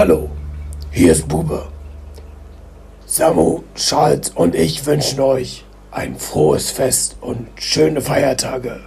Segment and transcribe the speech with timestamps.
[0.00, 0.30] Hallo,
[0.90, 1.68] hier ist Bube.
[3.04, 8.80] Samu, Charles und ich wünschen euch ein frohes Fest und schöne Feiertage.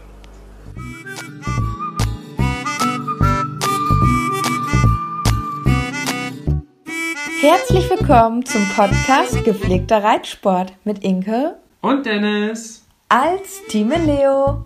[7.42, 14.66] Herzlich willkommen zum Podcast Gepflegter Reitsport mit Inke und Dennis als Team Leo.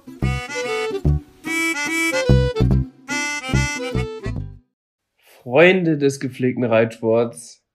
[5.18, 7.66] Freunde des gepflegten Reitsports,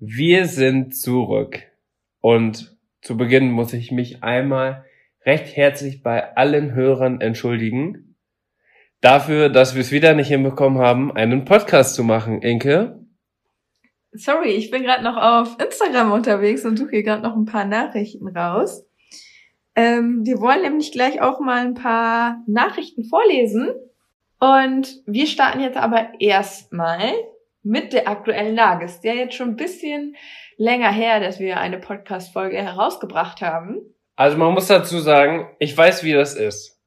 [0.00, 1.62] wir sind zurück.
[2.20, 4.86] Und zu Beginn muss ich mich einmal
[5.26, 8.16] recht herzlich bei allen Hörern entschuldigen
[9.02, 13.04] dafür, dass wir es wieder nicht hinbekommen haben, einen Podcast zu machen, Inke.
[14.12, 17.66] Sorry, ich bin gerade noch auf Instagram unterwegs und suche hier gerade noch ein paar
[17.66, 18.85] Nachrichten raus.
[19.76, 23.74] Ähm, wir wollen nämlich gleich auch mal ein paar Nachrichten vorlesen.
[24.40, 27.12] Und wir starten jetzt aber erstmal
[27.62, 28.86] mit der aktuellen Lage.
[28.86, 30.16] Ist ja jetzt schon ein bisschen
[30.56, 33.80] länger her, dass wir eine Podcast-Folge herausgebracht haben.
[34.14, 36.80] Also man muss dazu sagen, ich weiß, wie das ist.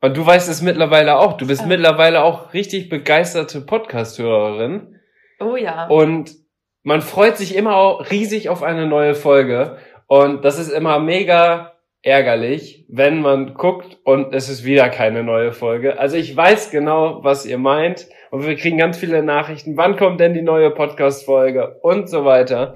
[0.00, 1.36] Und du weißt es mittlerweile auch.
[1.36, 1.68] Du bist oh.
[1.68, 5.00] mittlerweile auch richtig begeisterte Podcast-Hörerin.
[5.40, 5.88] Oh ja.
[5.88, 6.36] Und
[6.84, 9.78] man freut sich immer auch riesig auf eine neue Folge.
[10.06, 15.52] Und das ist immer mega ärgerlich, wenn man guckt und es ist wieder keine neue
[15.52, 15.98] Folge.
[15.98, 19.76] Also ich weiß genau, was ihr meint und wir kriegen ganz viele Nachrichten.
[19.76, 22.74] Wann kommt denn die neue Podcast-Folge und so weiter.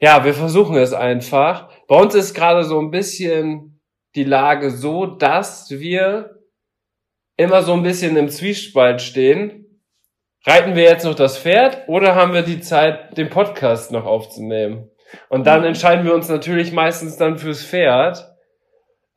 [0.00, 1.70] Ja, wir versuchen es einfach.
[1.86, 3.80] Bei uns ist gerade so ein bisschen
[4.14, 6.42] die Lage so, dass wir
[7.36, 9.80] immer so ein bisschen im Zwiespalt stehen.
[10.44, 14.91] Reiten wir jetzt noch das Pferd oder haben wir die Zeit, den Podcast noch aufzunehmen?
[15.28, 18.32] Und dann entscheiden wir uns natürlich meistens dann fürs Pferd.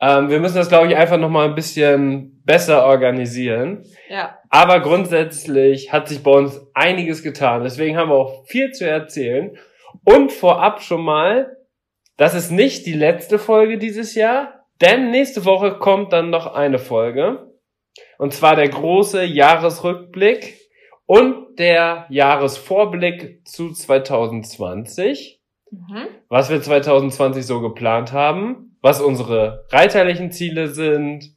[0.01, 3.83] Ähm, wir müssen das, glaube ich, einfach nochmal ein bisschen besser organisieren.
[4.09, 4.37] Ja.
[4.49, 7.63] Aber grundsätzlich hat sich bei uns einiges getan.
[7.63, 9.57] Deswegen haben wir auch viel zu erzählen.
[10.03, 11.57] Und vorab schon mal,
[12.17, 16.79] das ist nicht die letzte Folge dieses Jahr, denn nächste Woche kommt dann noch eine
[16.79, 17.51] Folge.
[18.17, 20.59] Und zwar der große Jahresrückblick
[21.05, 26.07] und der Jahresvorblick zu 2020 mhm.
[26.29, 31.35] was wir 2020 so geplant haben, was unsere reiterlichen Ziele sind,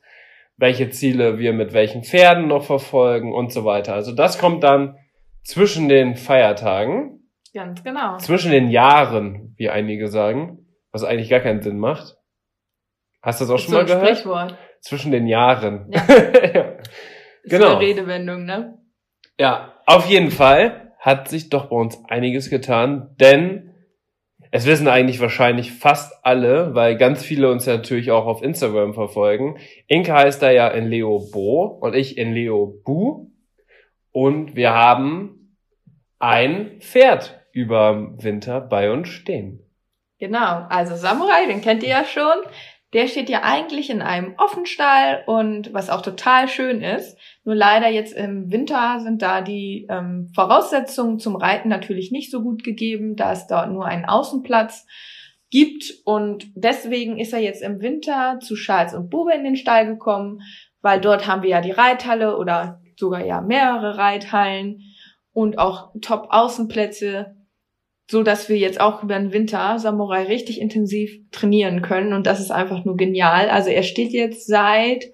[0.57, 3.95] welche Ziele wir mit welchen Pferden noch verfolgen und so weiter.
[3.95, 4.97] Also das kommt dann
[5.45, 7.31] zwischen den Feiertagen.
[7.55, 8.19] Ganz genau.
[8.19, 12.17] Zwischen den Jahren, wie einige sagen, was eigentlich gar keinen Sinn macht.
[13.23, 14.07] Hast du das auch schon so mal gehört?
[14.07, 14.59] Sprichwort.
[14.81, 15.91] Zwischen den Jahren.
[15.91, 16.03] Ja.
[16.55, 16.79] ja.
[17.45, 17.77] Genau.
[17.77, 18.79] eine Redewendung, ne?
[19.39, 23.68] Ja, auf jeden Fall hat sich doch bei uns einiges getan, denn
[24.51, 28.95] es wissen eigentlich wahrscheinlich fast alle, weil ganz viele uns ja natürlich auch auf Instagram
[28.95, 29.59] verfolgen.
[29.87, 33.31] Inke heißt da ja in Leo Bo und ich in Leo Bu.
[34.13, 35.57] Und wir haben
[36.19, 39.61] ein Pferd über Winter bei uns stehen.
[40.19, 42.35] Genau, also Samurai, den kennt ihr ja schon.
[42.93, 47.19] Der steht ja eigentlich in einem Offenstall und was auch total schön ist.
[47.49, 52.43] Nur leider jetzt im Winter sind da die ähm, Voraussetzungen zum Reiten natürlich nicht so
[52.43, 54.85] gut gegeben, da es dort nur einen Außenplatz
[55.49, 55.95] gibt.
[56.05, 60.43] Und deswegen ist er jetzt im Winter zu Charles und Bube in den Stall gekommen,
[60.83, 64.83] weil dort haben wir ja die Reithalle oder sogar ja mehrere Reithallen
[65.33, 67.35] und auch Top-Außenplätze
[68.11, 72.41] so dass wir jetzt auch über den Winter Samurai richtig intensiv trainieren können und das
[72.41, 73.51] ist einfach nur genial.
[73.51, 75.13] Also er steht jetzt seit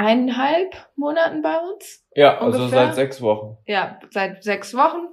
[0.00, 2.06] eineinhalb Monaten bei uns.
[2.14, 2.86] Ja, also ungefähr.
[2.86, 3.58] seit sechs Wochen.
[3.66, 5.08] Ja, seit sechs Wochen.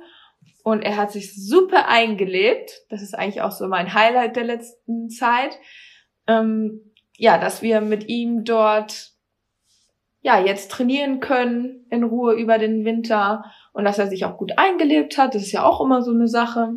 [0.63, 2.71] Und er hat sich super eingelebt.
[2.89, 5.57] Das ist eigentlich auch so mein Highlight der letzten Zeit.
[6.27, 9.11] Ähm, ja, dass wir mit ihm dort
[10.21, 14.57] ja jetzt trainieren können in Ruhe über den Winter und dass er sich auch gut
[14.57, 15.35] eingelebt hat.
[15.35, 16.69] Das ist ja auch immer so eine Sache.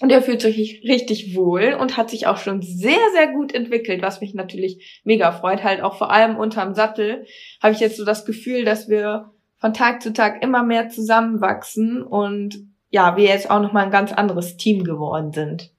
[0.00, 4.02] Und er fühlt sich richtig wohl und hat sich auch schon sehr, sehr gut entwickelt,
[4.02, 5.64] was mich natürlich mega freut.
[5.64, 7.26] Halt auch vor allem unterm Sattel
[7.62, 12.02] habe ich jetzt so das Gefühl, dass wir von Tag zu Tag immer mehr zusammenwachsen
[12.02, 12.58] und
[12.90, 15.72] ja, wir jetzt auch nochmal ein ganz anderes Team geworden sind.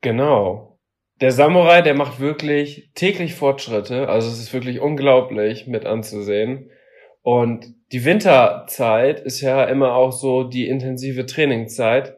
[0.00, 0.78] Genau.
[1.20, 4.08] der Samurai, der macht wirklich täglich Fortschritte.
[4.08, 6.70] Also es ist wirklich unglaublich mit anzusehen.
[7.22, 12.16] Und die Winterzeit ist ja immer auch so die intensive Trainingszeit.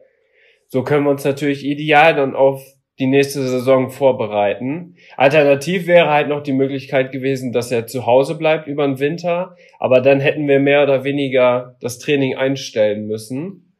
[0.67, 2.61] So können wir uns natürlich ideal dann auf
[2.99, 4.95] die nächste Saison vorbereiten.
[5.17, 9.55] Alternativ wäre halt noch die Möglichkeit gewesen, dass er zu Hause bleibt über den Winter,
[9.79, 13.73] aber dann hätten wir mehr oder weniger das Training einstellen müssen.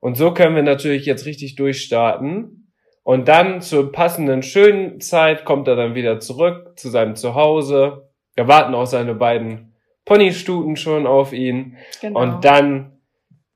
[0.00, 2.72] Und so können wir natürlich jetzt richtig durchstarten.
[3.04, 8.08] Und dann zur passenden schönen Zeit kommt er dann wieder zurück zu seinem Zuhause.
[8.34, 9.74] Wir warten auch seine beiden
[10.04, 11.76] Ponystuten schon auf ihn.
[12.00, 12.20] Genau.
[12.20, 12.98] Und dann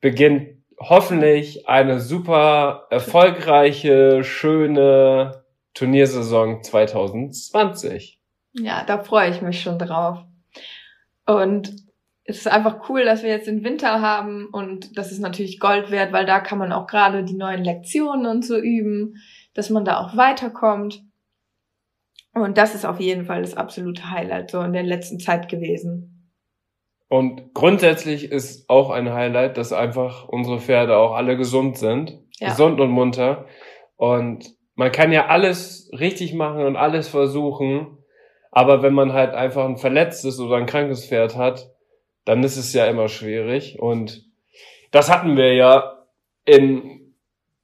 [0.00, 5.44] beginnt hoffentlich eine super erfolgreiche, schöne
[5.74, 8.18] Turniersaison 2020.
[8.54, 10.24] Ja, da freue ich mich schon drauf.
[11.26, 11.74] Und
[12.24, 15.90] es ist einfach cool, dass wir jetzt den Winter haben und das ist natürlich Gold
[15.90, 19.14] wert, weil da kann man auch gerade die neuen Lektionen und so üben,
[19.54, 21.02] dass man da auch weiterkommt.
[22.34, 26.17] Und das ist auf jeden Fall das absolute Highlight so in der letzten Zeit gewesen.
[27.08, 32.18] Und grundsätzlich ist auch ein Highlight, dass einfach unsere Pferde auch alle gesund sind.
[32.38, 32.50] Ja.
[32.50, 33.46] Gesund und munter.
[33.96, 37.98] Und man kann ja alles richtig machen und alles versuchen.
[38.50, 41.70] Aber wenn man halt einfach ein verletztes oder ein krankes Pferd hat,
[42.24, 43.78] dann ist es ja immer schwierig.
[43.80, 44.24] Und
[44.90, 46.04] das hatten wir ja
[46.44, 47.14] in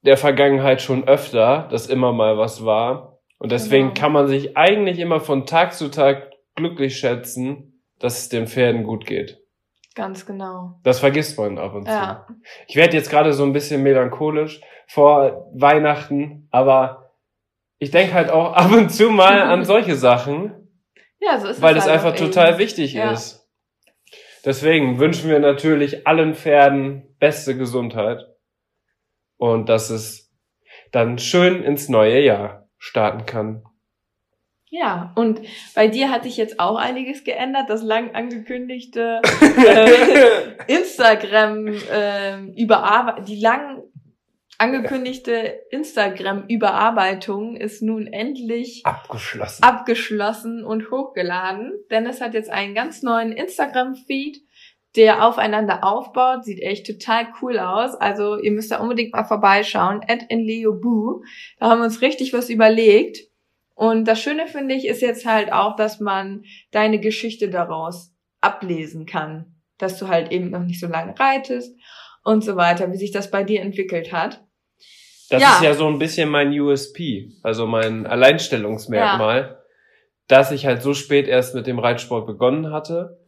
[0.03, 3.19] der Vergangenheit schon öfter, dass immer mal was war.
[3.39, 4.01] Und deswegen genau.
[4.01, 8.85] kann man sich eigentlich immer von Tag zu Tag glücklich schätzen, dass es den Pferden
[8.85, 9.39] gut geht.
[9.95, 10.81] Ganz genau.
[10.83, 11.93] Das vergisst man ab und zu.
[11.93, 12.27] Ja.
[12.67, 17.13] Ich werde jetzt gerade so ein bisschen melancholisch vor Weihnachten, aber
[17.79, 20.69] ich denke halt auch ab und zu mal an solche Sachen.
[21.21, 21.63] Ja, so ist.
[21.63, 22.59] Weil es halt einfach total eben.
[22.59, 23.13] wichtig ja.
[23.13, 23.49] ist.
[24.45, 28.27] Deswegen wünschen wir natürlich allen Pferden beste Gesundheit
[29.39, 30.33] und dass es
[30.93, 33.65] dann schön ins neue Jahr starten kann.
[34.77, 35.41] Ja, und
[35.77, 37.71] bei dir hat sich jetzt auch einiges geändert.
[37.71, 39.23] Das lang angekündigte
[39.57, 43.85] äh, Instagram äh, Überarbeitung, die lang
[44.59, 49.63] angekündigte Instagram Überarbeitung ist nun endlich abgeschlossen.
[49.63, 54.39] abgeschlossen und hochgeladen, denn es hat jetzt einen ganz neuen Instagram Feed,
[54.97, 57.95] der aufeinander aufbaut, sieht echt total cool aus.
[57.95, 60.01] Also ihr müsst da unbedingt mal vorbeischauen.
[60.09, 61.23] At in Leo Boo.
[61.61, 63.29] Da haben wir uns richtig was überlegt.
[63.75, 69.05] Und das Schöne finde ich ist jetzt halt auch, dass man deine Geschichte daraus ablesen
[69.05, 71.77] kann, dass du halt eben noch nicht so lange reitest
[72.23, 74.45] und so weiter, wie sich das bei dir entwickelt hat.
[75.31, 75.57] Das ja.
[75.57, 79.59] ist ja so ein bisschen mein USP, also mein Alleinstellungsmerkmal, ja.
[80.29, 83.19] dass ich halt so spät erst mit dem Reitsport begonnen hatte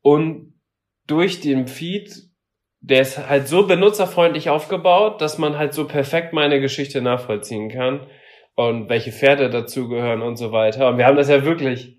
[0.00, 0.54] und
[1.06, 2.30] durch den Feed,
[2.80, 8.06] der ist halt so benutzerfreundlich aufgebaut, dass man halt so perfekt meine Geschichte nachvollziehen kann
[8.60, 10.88] und welche Pferde dazugehören und so weiter.
[10.88, 11.96] Und wir haben das ja wirklich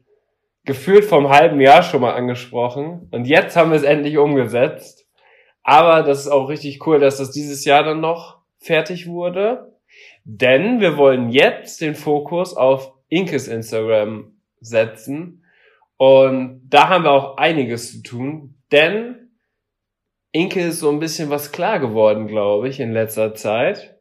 [0.63, 3.07] gefühlt vom halben Jahr schon mal angesprochen.
[3.09, 5.07] Und jetzt haben wir es endlich umgesetzt.
[5.63, 9.75] Aber das ist auch richtig cool, dass das dieses Jahr dann noch fertig wurde.
[10.23, 15.43] Denn wir wollen jetzt den Fokus auf Inkes Instagram setzen.
[15.97, 18.61] Und da haben wir auch einiges zu tun.
[18.71, 19.31] Denn
[20.31, 24.00] Inke ist so ein bisschen was klar geworden, glaube ich, in letzter Zeit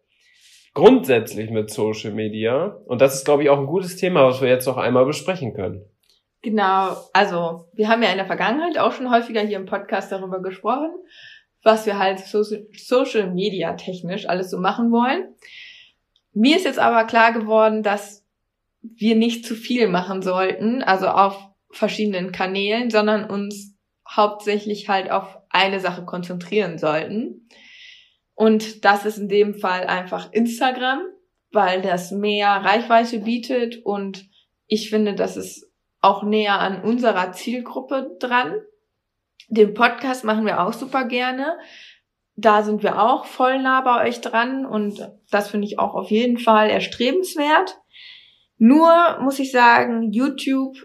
[0.74, 2.78] grundsätzlich mit Social Media.
[2.86, 5.54] Und das ist, glaube ich, auch ein gutes Thema, was wir jetzt noch einmal besprechen
[5.54, 5.84] können.
[6.42, 10.40] Genau, also wir haben ja in der Vergangenheit auch schon häufiger hier im Podcast darüber
[10.40, 10.90] gesprochen,
[11.62, 15.34] was wir halt Social Media technisch alles so machen wollen.
[16.32, 18.24] Mir ist jetzt aber klar geworden, dass
[18.80, 21.36] wir nicht zu viel machen sollten, also auf
[21.70, 23.76] verschiedenen Kanälen, sondern uns
[24.08, 27.48] hauptsächlich halt auf eine Sache konzentrieren sollten.
[28.40, 31.02] Und das ist in dem Fall einfach Instagram,
[31.52, 34.30] weil das mehr Reichweite bietet und
[34.66, 35.70] ich finde, das ist
[36.00, 38.54] auch näher an unserer Zielgruppe dran.
[39.48, 41.58] Den Podcast machen wir auch super gerne.
[42.34, 46.10] Da sind wir auch voll nah bei euch dran und das finde ich auch auf
[46.10, 47.76] jeden Fall erstrebenswert.
[48.56, 50.78] Nur muss ich sagen, YouTube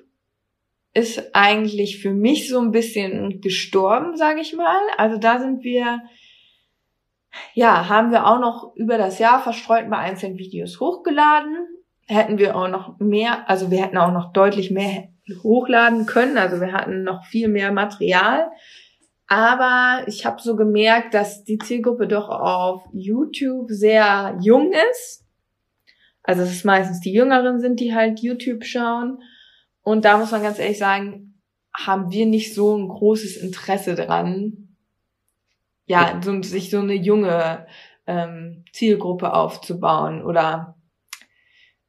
[0.93, 4.81] ist eigentlich für mich so ein bisschen gestorben, sage ich mal.
[4.97, 6.01] Also da sind wir
[7.53, 11.67] ja, haben wir auch noch über das Jahr verstreut mal einzelne Videos hochgeladen.
[12.07, 15.09] Hätten wir auch noch mehr, also wir hätten auch noch deutlich mehr
[15.43, 16.37] hochladen können.
[16.37, 18.49] Also wir hatten noch viel mehr Material.
[19.27, 25.25] Aber ich habe so gemerkt, dass die Zielgruppe doch auf YouTube sehr jung ist.
[26.21, 29.19] Also es ist meistens die Jüngeren sind, die halt YouTube schauen.
[29.81, 31.41] Und da muss man ganz ehrlich sagen,
[31.73, 34.64] haben wir nicht so ein großes Interesse dran,
[35.85, 37.67] ja, so, sich so eine junge
[38.07, 40.75] ähm, Zielgruppe aufzubauen oder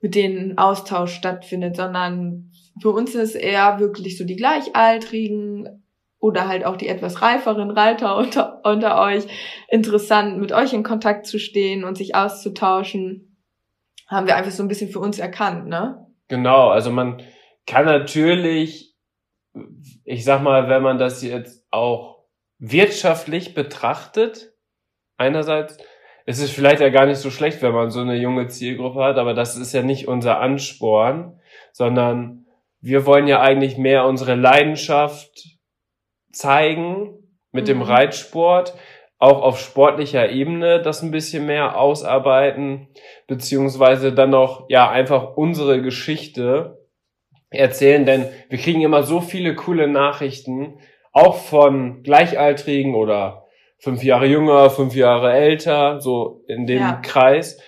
[0.00, 5.82] mit denen Austausch stattfindet, sondern für uns ist eher wirklich so die Gleichaltrigen
[6.18, 9.24] oder halt auch die etwas reiferen Reiter unter, unter euch
[9.68, 13.36] interessant, mit euch in Kontakt zu stehen und sich auszutauschen.
[14.06, 16.06] Haben wir einfach so ein bisschen für uns erkannt, ne?
[16.28, 17.22] Genau, also man
[17.66, 18.94] kann natürlich,
[20.04, 22.15] ich sag mal, wenn man das jetzt auch
[22.58, 24.52] wirtschaftlich betrachtet,
[25.16, 25.78] einerseits,
[26.26, 29.16] ist es vielleicht ja gar nicht so schlecht, wenn man so eine junge Zielgruppe hat,
[29.16, 31.40] aber das ist ja nicht unser Ansporn,
[31.72, 32.46] sondern
[32.80, 35.58] wir wollen ja eigentlich mehr unsere Leidenschaft
[36.32, 37.14] zeigen
[37.52, 37.68] mit mhm.
[37.68, 38.74] dem Reitsport,
[39.18, 42.88] auch auf sportlicher Ebene das ein bisschen mehr ausarbeiten,
[43.26, 46.86] beziehungsweise dann noch, ja, einfach unsere Geschichte
[47.50, 50.78] erzählen, denn wir kriegen immer so viele coole Nachrichten,
[51.16, 53.46] auch von Gleichaltrigen oder
[53.78, 57.00] fünf Jahre jünger, fünf Jahre älter, so in dem ja.
[57.02, 57.58] Kreis,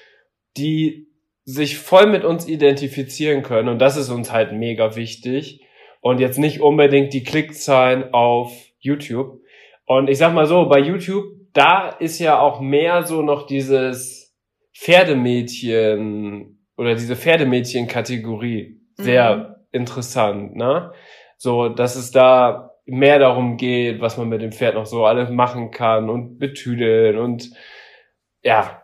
[0.58, 1.08] die
[1.44, 3.70] sich voll mit uns identifizieren können.
[3.70, 5.62] Und das ist uns halt mega wichtig.
[6.02, 9.40] Und jetzt nicht unbedingt die Klickzahlen auf YouTube.
[9.86, 11.24] Und ich sag mal so, bei YouTube,
[11.54, 14.36] da ist ja auch mehr so noch dieses
[14.74, 19.54] Pferdemädchen oder diese Pferdemädchen-Kategorie sehr mhm.
[19.72, 20.92] interessant, ne?
[21.38, 25.30] So, dass es da mehr darum geht, was man mit dem Pferd noch so alles
[25.30, 27.50] machen kann und betüdeln und
[28.42, 28.82] ja.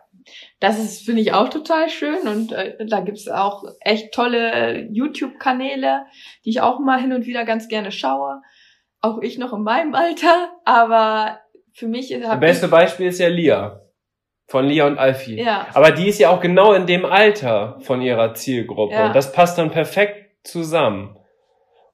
[0.59, 6.05] Das ist, finde ich, auch total schön und äh, da gibt's auch echt tolle YouTube-Kanäle,
[6.43, 8.41] die ich auch mal hin und wieder ganz gerne schaue.
[9.01, 11.39] Auch ich noch in meinem Alter, aber
[11.73, 12.23] für mich ist...
[12.23, 13.81] Das beste Beispiel ist ja Lia.
[14.47, 15.41] Von Lia und Alfie.
[15.41, 15.67] Ja.
[15.73, 18.93] Aber die ist ja auch genau in dem Alter von ihrer Zielgruppe.
[18.93, 19.07] Ja.
[19.07, 21.17] Und das passt dann perfekt zusammen.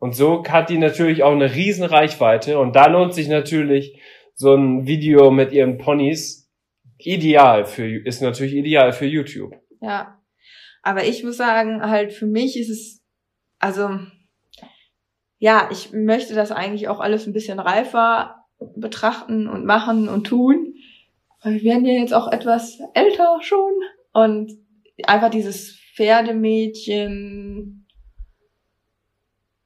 [0.02, 2.58] Und so hat die natürlich auch eine riesen Reichweite.
[2.58, 4.02] Und da lohnt sich natürlich
[4.34, 6.52] so ein Video mit ihren Ponys
[6.98, 9.54] ideal für, ist natürlich ideal für YouTube.
[9.80, 10.20] Ja.
[10.82, 13.04] Aber ich muss sagen, halt für mich ist es,
[13.60, 14.00] also,
[15.38, 18.38] ja, ich möchte das eigentlich auch alles ein bisschen reifer
[18.76, 20.74] betrachten und machen und tun.
[21.44, 23.72] Weil wir werden ja jetzt auch etwas älter schon
[24.14, 24.52] und
[25.06, 27.81] einfach dieses Pferdemädchen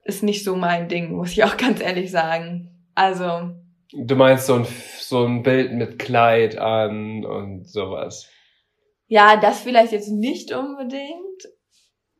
[0.06, 2.88] ist nicht so mein Ding, muss ich auch ganz ehrlich sagen.
[2.96, 3.52] Also.
[3.94, 4.68] Du meinst so ein,
[5.00, 8.30] so ein Bild mit Kleid an und sowas?
[9.08, 11.44] Ja, das vielleicht jetzt nicht unbedingt,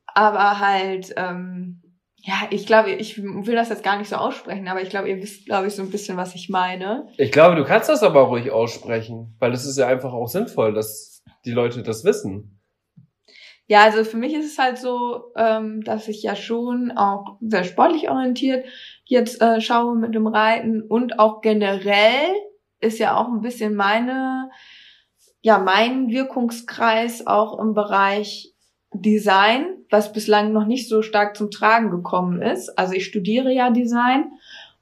[0.06, 1.82] aber halt, ähm,
[2.18, 5.18] ja, ich glaube, ich will das jetzt gar nicht so aussprechen, aber ich glaube, ihr
[5.18, 7.08] wisst, glaube ich, so ein bisschen, was ich meine.
[7.18, 10.74] Ich glaube, du kannst das aber ruhig aussprechen, weil es ist ja einfach auch sinnvoll,
[10.74, 12.55] dass die Leute das wissen.
[13.68, 17.64] Ja, also für mich ist es halt so, ähm, dass ich ja schon auch sehr
[17.64, 18.66] sportlich orientiert
[19.06, 22.30] jetzt äh, schaue mit dem Reiten und auch generell
[22.80, 24.50] ist ja auch ein bisschen meine,
[25.42, 28.54] ja, mein Wirkungskreis auch im Bereich
[28.94, 32.78] Design, was bislang noch nicht so stark zum Tragen gekommen ist.
[32.78, 34.32] Also ich studiere ja Design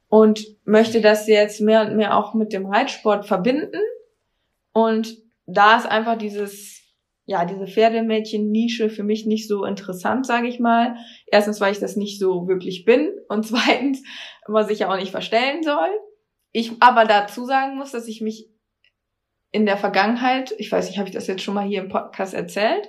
[0.08, 3.80] und möchte das jetzt mehr und mehr auch mit dem Reitsport verbinden.
[4.72, 6.83] Und da ist einfach dieses
[7.26, 10.96] ja, diese Pferdemädchen-Nische für mich nicht so interessant, sage ich mal.
[11.26, 14.02] Erstens, weil ich das nicht so wirklich bin und zweitens,
[14.46, 15.88] was ich ja auch nicht verstellen soll.
[16.52, 18.48] Ich aber dazu sagen muss, dass ich mich
[19.50, 22.34] in der Vergangenheit, ich weiß nicht, habe ich das jetzt schon mal hier im Podcast
[22.34, 22.88] erzählt,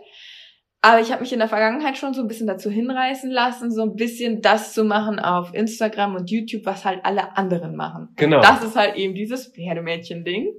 [0.82, 3.82] aber ich habe mich in der Vergangenheit schon so ein bisschen dazu hinreißen lassen, so
[3.82, 8.10] ein bisschen das zu machen auf Instagram und YouTube, was halt alle anderen machen.
[8.18, 8.42] Genau.
[8.42, 10.54] Das ist halt eben dieses Pferdemädchen-Ding.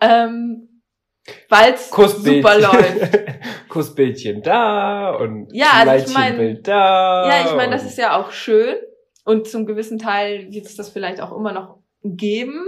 [0.00, 0.75] Ähm,
[1.48, 3.18] weil es super läuft.
[3.68, 7.28] Kussbildchen da und ja, also ich mein, da.
[7.28, 8.76] Ja, ich meine, das ist ja auch schön
[9.24, 12.64] und zum gewissen Teil wird es das vielleicht auch immer noch geben,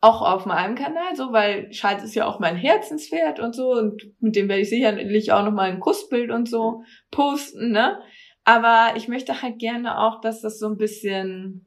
[0.00, 4.02] auch auf meinem Kanal, so weil Schalz ist ja auch mein Herzenspferd und so und
[4.20, 7.98] mit dem werde ich sicherlich auch noch mal ein Kussbild und so posten, ne?
[8.44, 11.66] Aber ich möchte halt gerne auch, dass das so ein bisschen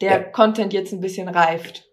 [0.00, 0.18] der ja.
[0.18, 1.84] Content jetzt ein bisschen reift.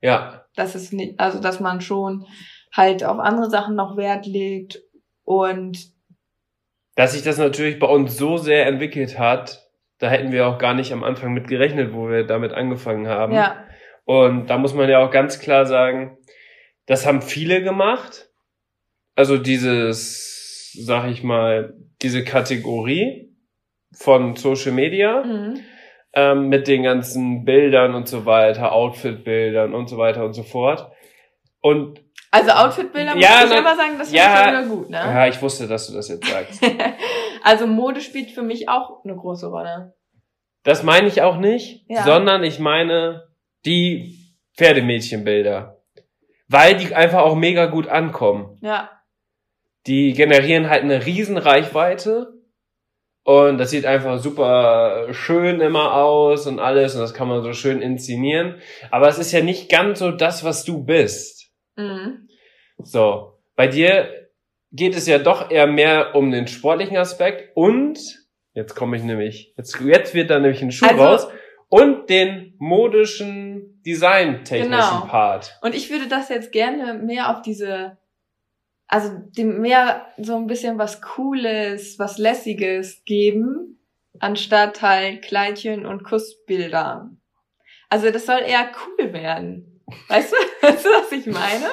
[0.00, 0.44] Ja.
[0.56, 2.26] Das ist nicht, also dass man schon
[2.74, 4.82] halt auf andere Sachen noch Wert legt
[5.24, 5.94] und
[6.96, 10.74] dass sich das natürlich bei uns so sehr entwickelt hat, da hätten wir auch gar
[10.74, 13.32] nicht am Anfang mit gerechnet, wo wir damit angefangen haben.
[13.32, 13.64] Ja.
[14.04, 16.18] Und da muss man ja auch ganz klar sagen,
[16.86, 18.28] das haben viele gemacht.
[19.16, 23.34] Also dieses, sag ich mal, diese Kategorie
[23.92, 25.60] von Social Media mhm.
[26.12, 30.92] ähm, mit den ganzen Bildern und so weiter, Outfit-Bildern und so weiter und so fort.
[31.60, 32.03] Und
[32.34, 34.96] also Outfitbilder ja, muss ich aber sagen, das ja, finde ich gut, ne?
[34.96, 36.60] Ja, ich wusste, dass du das jetzt sagst.
[37.44, 39.94] also Mode spielt für mich auch eine große Rolle.
[40.64, 42.02] Das meine ich auch nicht, ja.
[42.02, 43.28] sondern ich meine
[43.64, 44.18] die
[44.56, 45.80] Pferdemädchenbilder.
[46.48, 48.58] Weil die einfach auch mega gut ankommen.
[48.62, 48.90] Ja.
[49.86, 52.32] die generieren halt eine riesen Reichweite
[53.22, 57.52] und das sieht einfach super schön immer aus und alles und das kann man so
[57.52, 58.56] schön inszenieren.
[58.90, 61.33] Aber es ist ja nicht ganz so das, was du bist.
[61.76, 62.28] Mhm.
[62.78, 64.28] So, bei dir
[64.72, 67.98] geht es ja doch eher mehr um den sportlichen Aspekt und
[68.54, 71.28] jetzt komme ich nämlich, jetzt, jetzt wird da nämlich ein Schuh Also- raus
[71.68, 75.06] und den modischen, designtechnischen Genau.
[75.06, 75.58] Part.
[75.62, 77.98] Und ich würde das jetzt gerne mehr auf diese,
[78.86, 83.80] also dem mehr so ein bisschen was Cooles, was Lässiges geben,
[84.20, 87.10] anstatt halt Kleidchen und Kussbilder.
[87.88, 89.73] Also das soll eher cool werden.
[90.08, 90.36] Weißt du,
[90.66, 91.66] weißt du, was ich meine?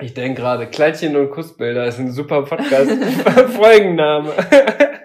[0.00, 4.32] Ich denke gerade, Kleidchen und Kussbilder ist ein super Podcast-Folgenname.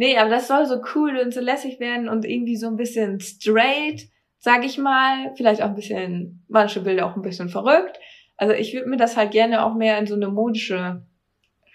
[0.00, 3.20] Nee, aber das soll so cool und so lässig werden und irgendwie so ein bisschen
[3.20, 4.08] straight,
[4.38, 5.34] sag ich mal.
[5.36, 8.00] Vielleicht auch ein bisschen, manche Bilder auch ein bisschen verrückt.
[8.38, 11.02] Also ich würde mir das halt gerne auch mehr in so eine modische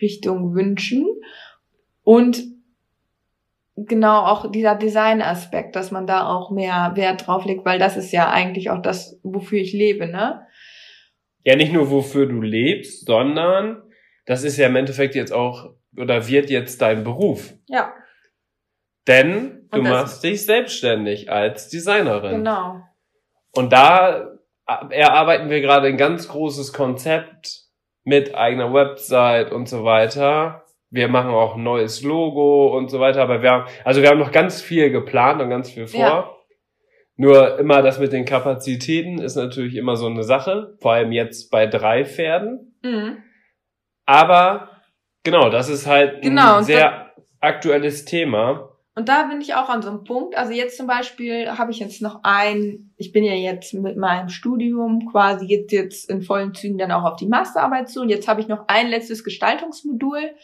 [0.01, 1.05] Richtung wünschen.
[2.03, 2.41] Und
[3.75, 8.11] genau auch dieser Design-Aspekt, dass man da auch mehr Wert drauf legt, weil das ist
[8.11, 10.45] ja eigentlich auch das, wofür ich lebe, ne?
[11.45, 13.83] ja, nicht nur wofür du lebst, sondern
[14.25, 17.53] das ist ja im Endeffekt jetzt auch oder wird jetzt dein Beruf.
[17.67, 17.93] Ja,
[19.07, 22.37] Denn du machst dich selbstständig als Designerin.
[22.37, 22.81] genau.
[23.53, 24.31] Und da
[24.89, 27.61] erarbeiten wir gerade ein ganz großes Konzept
[28.03, 30.64] mit eigener Website und so weiter.
[30.95, 34.17] Wir machen auch ein neues Logo und so weiter, aber wir haben, also wir haben
[34.17, 35.99] noch ganz viel geplant und ganz viel vor.
[35.99, 36.31] Ja.
[37.17, 41.51] Nur immer das mit den Kapazitäten ist natürlich immer so eine Sache, vor allem jetzt
[41.51, 42.77] bei drei Pferden.
[42.81, 43.17] Mhm.
[44.05, 44.69] Aber
[45.25, 48.69] genau, das ist halt Genau, ein sehr aktuelles Thema.
[48.95, 50.37] Und da bin ich auch an so einem Punkt.
[50.37, 54.29] Also jetzt zum Beispiel habe ich jetzt noch ein, ich bin ja jetzt mit meinem
[54.29, 57.99] Studium quasi jetzt, jetzt in vollen Zügen dann auch auf die Masterarbeit zu.
[57.99, 60.35] Und jetzt habe ich noch ein letztes Gestaltungsmodul.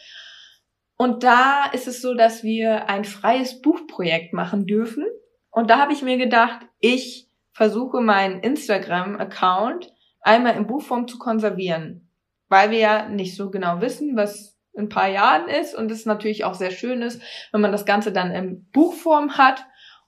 [1.02, 5.04] Und da ist es so, dass wir ein freies Buchprojekt machen dürfen.
[5.50, 12.08] Und da habe ich mir gedacht, ich versuche meinen Instagram-Account einmal in Buchform zu konservieren.
[12.48, 16.06] Weil wir ja nicht so genau wissen, was in ein paar Jahren ist und es
[16.06, 19.66] natürlich auch sehr schön ist, wenn man das Ganze dann in Buchform hat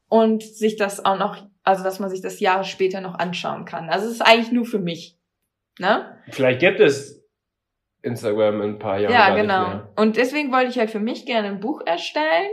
[0.09, 3.91] und sich das auch noch, also dass man sich das Jahre später noch anschauen kann.
[3.91, 5.19] Also es ist eigentlich nur für mich.
[5.81, 6.17] Ne?
[6.31, 7.24] Vielleicht gibt es
[8.05, 9.13] Instagram in ein paar Jahren.
[9.13, 9.83] Ja, genau.
[9.97, 12.51] Und deswegen wollte ich halt für mich gerne ein Buch erstellen,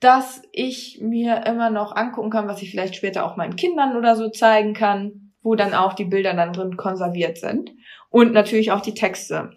[0.00, 4.16] dass ich mir immer noch angucken kann, was ich vielleicht später auch meinen Kindern oder
[4.16, 7.70] so zeigen kann, wo dann auch die Bilder dann drin konserviert sind.
[8.10, 9.50] Und natürlich auch die Texte.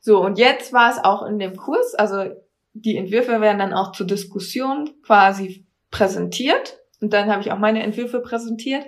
[0.00, 2.24] So, und jetzt war es auch in dem Kurs, also
[2.72, 6.78] die Entwürfe werden dann auch zur Diskussion quasi präsentiert.
[7.00, 8.84] Und dann habe ich auch meine Entwürfe präsentiert.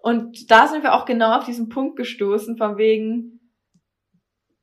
[0.00, 3.38] Und da sind wir auch genau auf diesen Punkt gestoßen, von wegen,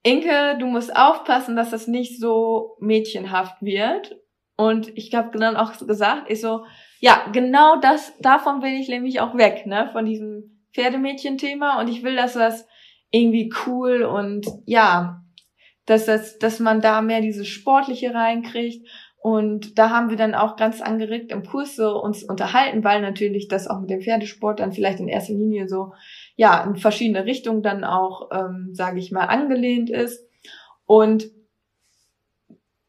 [0.03, 4.15] Inke, du musst aufpassen, dass das nicht so mädchenhaft wird.
[4.55, 6.65] Und ich habe dann auch gesagt, ich so,
[6.99, 11.79] ja, genau das, davon will ich nämlich auch weg, ne, von diesem Pferdemädchen-Thema.
[11.79, 12.67] Und ich will, dass das
[13.11, 15.21] irgendwie cool und ja,
[15.85, 18.87] dass das, dass man da mehr dieses Sportliche reinkriegt.
[19.25, 23.47] Und da haben wir dann auch ganz angeregt im Kurs so uns unterhalten, weil natürlich
[23.47, 25.93] das auch mit dem Pferdesport dann vielleicht in erster Linie so,
[26.35, 30.29] ja, in verschiedene Richtungen dann auch, ähm, sage ich mal, angelehnt ist.
[30.85, 31.25] Und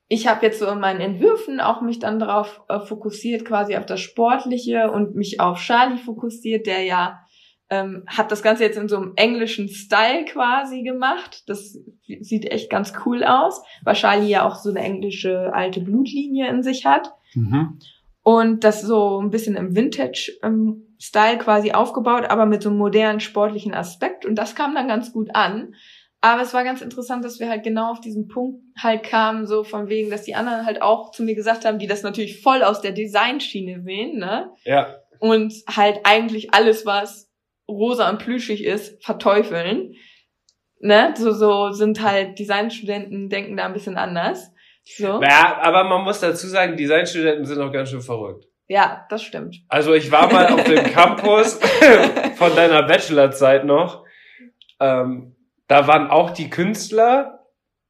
[0.08, 3.86] ich habe jetzt so in meinen Entwürfen auch mich dann darauf äh, fokussiert, quasi auf
[3.86, 7.25] das Sportliche und mich auf Charlie fokussiert, der ja
[7.70, 11.42] ähm, hat das Ganze jetzt in so einem englischen Style quasi gemacht.
[11.46, 11.78] Das
[12.20, 16.62] sieht echt ganz cool aus, weil Charlie ja auch so eine englische alte Blutlinie in
[16.62, 17.12] sich hat.
[18.22, 23.74] Und das so ein bisschen im Vintage-Style quasi aufgebaut, aber mit so einem modernen sportlichen
[23.74, 24.26] Aspekt.
[24.26, 25.74] Und das kam dann ganz gut an.
[26.20, 29.62] Aber es war ganz interessant, dass wir halt genau auf diesen Punkt halt kamen, so
[29.62, 32.64] von wegen, dass die anderen halt auch zu mir gesagt haben, die das natürlich voll
[32.64, 34.50] aus der Designschiene sehen, ne?
[34.64, 34.96] Ja.
[35.20, 37.30] Und halt eigentlich alles, was
[37.68, 39.94] rosa und plüschig ist, verteufeln.
[40.80, 41.14] Ne?
[41.16, 44.52] So, so sind halt Designstudenten denken da ein bisschen anders.
[44.84, 45.20] So.
[45.20, 48.44] ja, aber man muss dazu sagen, Designstudenten sind auch ganz schön verrückt.
[48.68, 49.56] Ja, das stimmt.
[49.68, 51.58] Also ich war mal auf dem Campus
[52.36, 54.04] von deiner Bachelorzeit noch.
[54.80, 55.36] Ähm,
[55.68, 57.35] da waren auch die Künstler,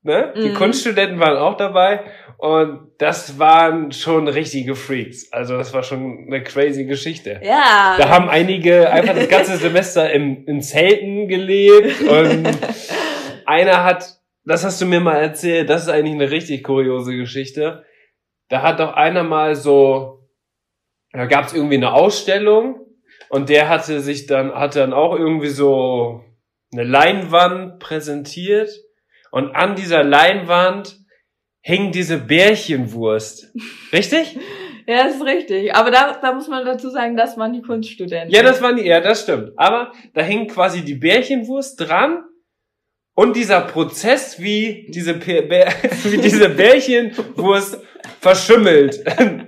[0.06, 0.32] ne?
[0.36, 0.54] Die Mhm.
[0.54, 2.00] Kunststudenten waren auch dabei
[2.38, 5.32] und das waren schon richtige Freaks.
[5.32, 7.40] Also das war schon eine crazy Geschichte.
[7.42, 7.96] Ja.
[7.98, 12.48] Da haben einige einfach das ganze Semester im, in Zelten gelebt und
[13.46, 17.84] einer hat, das hast du mir mal erzählt, das ist eigentlich eine richtig kuriose Geschichte.
[18.48, 20.20] Da hat doch einer mal so,
[21.12, 22.80] da gab es irgendwie eine Ausstellung
[23.28, 26.22] und der hatte sich dann, hatte dann auch irgendwie so
[26.72, 28.70] eine Leinwand präsentiert
[29.30, 30.98] und an dieser Leinwand
[31.60, 33.52] hing diese Bärchenwurst.
[33.92, 34.38] Richtig?
[34.88, 35.74] Ja, das ist richtig.
[35.74, 38.30] Aber da, da muss man dazu sagen, das waren die Kunststudenten.
[38.30, 39.50] Ja, das waren die, ja, das stimmt.
[39.56, 42.22] Aber da hing quasi die Bärchenwurst dran
[43.16, 45.72] und dieser Prozess, wie diese, Bär, Bär-
[46.12, 47.80] wie diese Bärchenwurst
[48.20, 49.02] verschimmelt.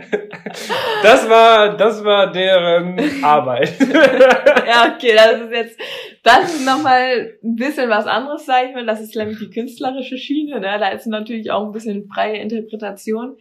[1.03, 3.75] Das war, das war deren Arbeit.
[3.79, 5.81] Ja, okay, das ist jetzt,
[6.23, 8.87] das ist nochmal ein bisschen was anderes, sag ich mal.
[8.87, 10.79] Das ist nämlich die künstlerische Schiene, ne?
[10.81, 13.37] Da ist natürlich auch ein bisschen freie Interpretation.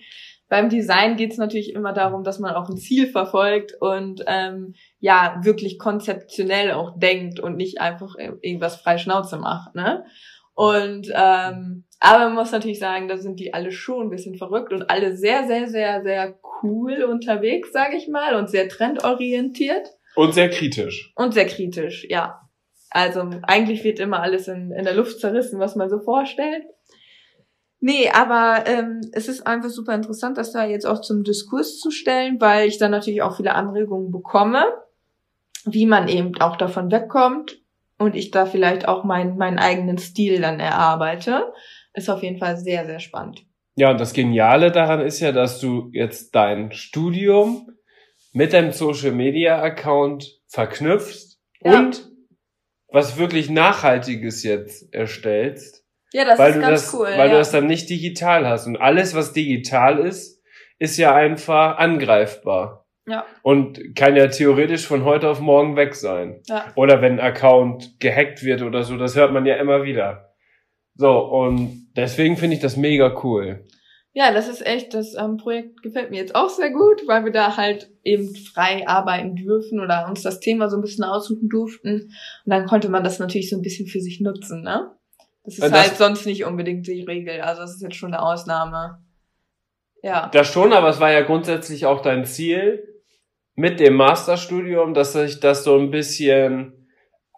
[0.50, 4.76] Beim Design geht es natürlich immer darum, dass man auch ein Ziel verfolgt und ähm,
[5.00, 10.06] ja, wirklich konzeptionell auch denkt und nicht einfach irgendwas frei Schnauze macht, ne?
[10.54, 14.72] Und ähm, aber man muss natürlich sagen, da sind die alle schon ein bisschen verrückt
[14.72, 19.88] und alle sehr, sehr, sehr, sehr cool unterwegs, sage ich mal, und sehr trendorientiert.
[20.16, 21.14] Und sehr kritisch.
[21.16, 22.42] Und sehr kritisch, ja.
[22.90, 26.64] Also eigentlich wird immer alles in, in der Luft zerrissen, was man so vorstellt.
[27.80, 31.92] Nee, aber ähm, es ist einfach super interessant, das da jetzt auch zum Diskurs zu
[31.92, 34.66] stellen, weil ich dann natürlich auch viele Anregungen bekomme,
[35.74, 37.62] wie man eben auch davon wegkommt
[37.98, 41.54] und ich da vielleicht auch meinen meinen eigenen Stil dann erarbeite.
[41.94, 43.44] Ist auf jeden Fall sehr, sehr spannend.
[43.76, 47.70] Ja, und das Geniale daran ist ja, dass du jetzt dein Studium
[48.34, 51.80] mit deinem Social Media Account verknüpfst Ja.
[51.80, 52.10] und
[52.90, 57.08] was wirklich Nachhaltiges jetzt erstellst, Ja, das weil ist du ganz das, cool.
[57.08, 57.28] weil ja.
[57.30, 58.66] du das dann nicht digital hast.
[58.66, 60.42] Und alles, was digital ist,
[60.80, 62.87] ist ja einfach angreifbar.
[63.08, 63.26] Ja.
[63.42, 66.42] Und kann ja theoretisch von heute auf morgen weg sein.
[66.48, 66.66] Ja.
[66.76, 70.34] Oder wenn ein Account gehackt wird oder so, das hört man ja immer wieder.
[70.96, 73.66] So, und deswegen finde ich das mega cool.
[74.14, 77.32] Ja, das ist echt, das ähm, Projekt gefällt mir jetzt auch sehr gut, weil wir
[77.32, 82.10] da halt eben frei arbeiten dürfen oder uns das Thema so ein bisschen aussuchen durften.
[82.46, 84.92] Und dann konnte man das natürlich so ein bisschen für sich nutzen, ne?
[85.44, 87.42] Das ist Und das- halt sonst nicht unbedingt die Regel.
[87.42, 88.98] Also das ist jetzt schon eine Ausnahme.
[90.02, 90.30] Ja.
[90.34, 92.84] Das schon, aber es war ja grundsätzlich auch dein Ziel
[93.58, 96.88] mit dem Masterstudium, dass sich das so ein bisschen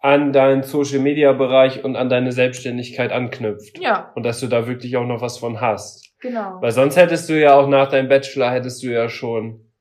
[0.02, 3.78] an deinen Social Media Bereich und an deine Selbstständigkeit anknüpft.
[3.78, 6.14] Ja, Und dass du da wirklich auch noch was von hast.
[6.20, 6.58] genau.
[6.60, 9.72] Weil sonst hättest du ja auch nach deinem Bachelor hättest du ja schon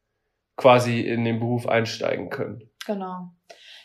[0.55, 2.69] quasi in den Beruf einsteigen können.
[2.85, 3.31] Genau.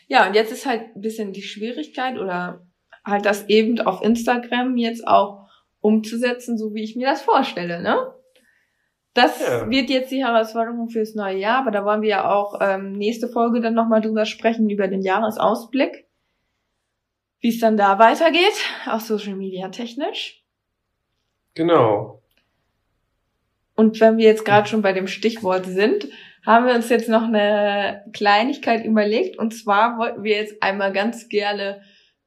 [0.07, 2.65] Ja, und jetzt ist halt ein bisschen die Schwierigkeit oder
[3.05, 5.47] halt das eben auf Instagram jetzt auch
[5.81, 7.95] umzusetzen, so wie ich mir das vorstelle, ne?
[9.15, 9.69] Das Ja.
[9.69, 13.29] wird jetzt die Herausforderung fürs neue Jahr, aber da wollen wir ja auch ähm, nächste
[13.29, 16.05] Folge dann nochmal drüber sprechen, über den Jahresausblick,
[17.39, 18.53] wie es dann da weitergeht,
[18.87, 20.43] auch Social Media technisch.
[21.53, 22.21] Genau.
[23.75, 26.07] Und wenn wir jetzt gerade schon bei dem Stichwort sind,
[26.45, 29.37] haben wir uns jetzt noch eine Kleinigkeit überlegt.
[29.37, 31.81] Und zwar wollten wir jetzt einmal ganz gerne,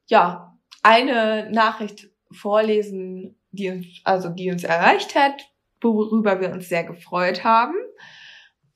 [0.07, 5.48] ja, eine Nachricht vorlesen, die uns, also die uns erreicht hat,
[5.81, 7.75] worüber wir uns sehr gefreut haben.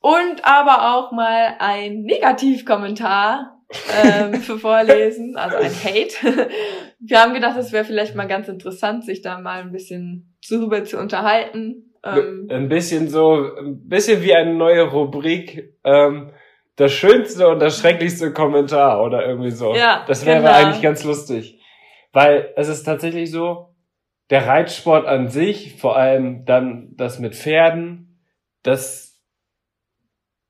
[0.00, 3.54] Und aber auch mal ein Negativkommentar
[4.02, 6.50] ähm, für vorlesen, also ein Hate.
[7.00, 10.84] Wir haben gedacht, es wäre vielleicht mal ganz interessant, sich da mal ein bisschen drüber
[10.84, 11.94] zu unterhalten.
[12.04, 16.30] Ähm, Ein bisschen so, ein bisschen wie eine neue Rubrik, ähm,
[16.76, 19.74] das schönste und das schrecklichste Kommentar oder irgendwie so.
[19.74, 20.52] Ja, Das wäre genau.
[20.52, 21.60] eigentlich ganz lustig.
[22.12, 23.73] Weil es ist tatsächlich so,
[24.30, 28.22] der Reitsport an sich, vor allem dann das mit Pferden,
[28.62, 29.20] das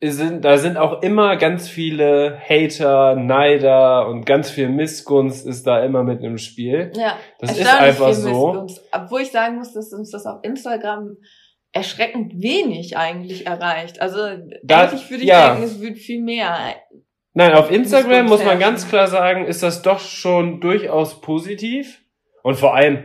[0.03, 5.83] sind, da sind auch immer ganz viele Hater, Neider und ganz viel Missgunst ist da
[5.83, 6.93] immer mit im Spiel.
[6.95, 8.29] Ja, Das ist einfach so.
[8.53, 8.83] Missgunst.
[8.93, 11.17] Obwohl ich sagen muss, dass uns das auf Instagram
[11.73, 14.01] erschreckend wenig eigentlich erreicht.
[14.01, 14.19] Also
[14.63, 15.51] Da- eigentlich würde ich ja.
[15.55, 16.77] denken, es wird viel mehr.
[17.33, 22.01] Nein, auf Instagram muss man ganz klar sagen, ist das doch schon durchaus positiv.
[22.43, 23.05] Und vor allem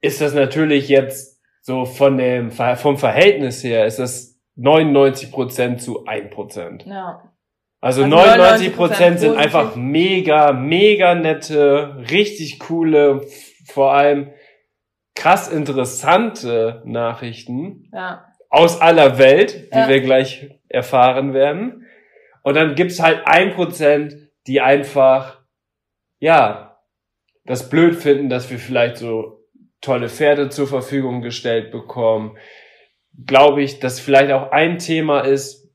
[0.00, 6.86] ist das natürlich jetzt so von dem, vom Verhältnis her, ist das 99% zu 1%.
[6.88, 7.32] Ja.
[7.80, 13.22] Also, Also 99% 99% sind einfach mega, mega nette, richtig coole,
[13.66, 14.32] vor allem
[15.14, 18.24] krass interessante Nachrichten Ja.
[18.48, 19.88] aus aller Welt, die Ja.
[19.88, 21.86] wir gleich erfahren werden.
[22.42, 24.14] Und dann gibt's halt ein Prozent,
[24.46, 25.40] die einfach,
[26.18, 26.78] ja,
[27.44, 29.40] das blöd finden, dass wir vielleicht so
[29.80, 32.36] tolle Pferde zur Verfügung gestellt bekommen.
[33.26, 35.70] Glaube ich, dass vielleicht auch ein Thema ist,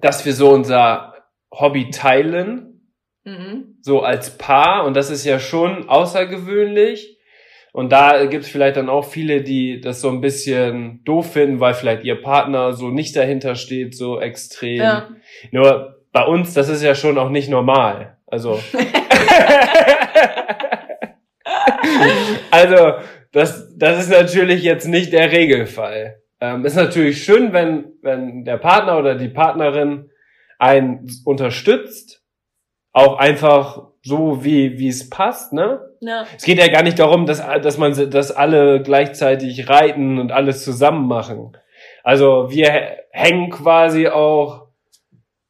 [0.00, 1.14] dass wir so unser
[1.52, 2.66] Hobby teilen,
[3.24, 3.76] Mhm.
[3.82, 4.84] so als Paar.
[4.86, 7.18] Und das ist ja schon außergewöhnlich.
[7.72, 11.74] Und da gibt's vielleicht dann auch viele, die das so ein bisschen doof finden, weil
[11.74, 14.78] vielleicht ihr Partner so nicht dahinter steht, so extrem.
[14.78, 15.08] Ja.
[15.52, 18.16] Nur bei uns, das ist ja schon auch nicht normal.
[18.26, 18.58] Also.
[22.50, 22.92] also,
[23.32, 26.22] das, das ist natürlich jetzt nicht der Regelfall.
[26.40, 30.10] Ähm, ist natürlich schön, wenn, wenn der Partner oder die Partnerin
[30.58, 32.22] einen unterstützt,
[32.92, 35.80] auch einfach so wie wie es passt, ne?
[36.00, 36.24] Ja.
[36.36, 40.64] Es geht ja gar nicht darum, dass dass man dass alle gleichzeitig reiten und alles
[40.64, 41.56] zusammen machen.
[42.02, 44.68] Also wir hängen quasi auch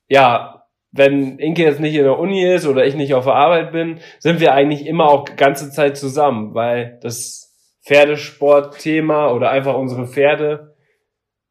[0.08, 3.72] ja, wenn Inke jetzt nicht in der Uni ist oder ich nicht auf der Arbeit
[3.72, 7.49] bin, sind wir eigentlich immer auch ganze Zeit zusammen, weil das
[7.84, 10.74] Pferdesport-Thema oder einfach unsere Pferde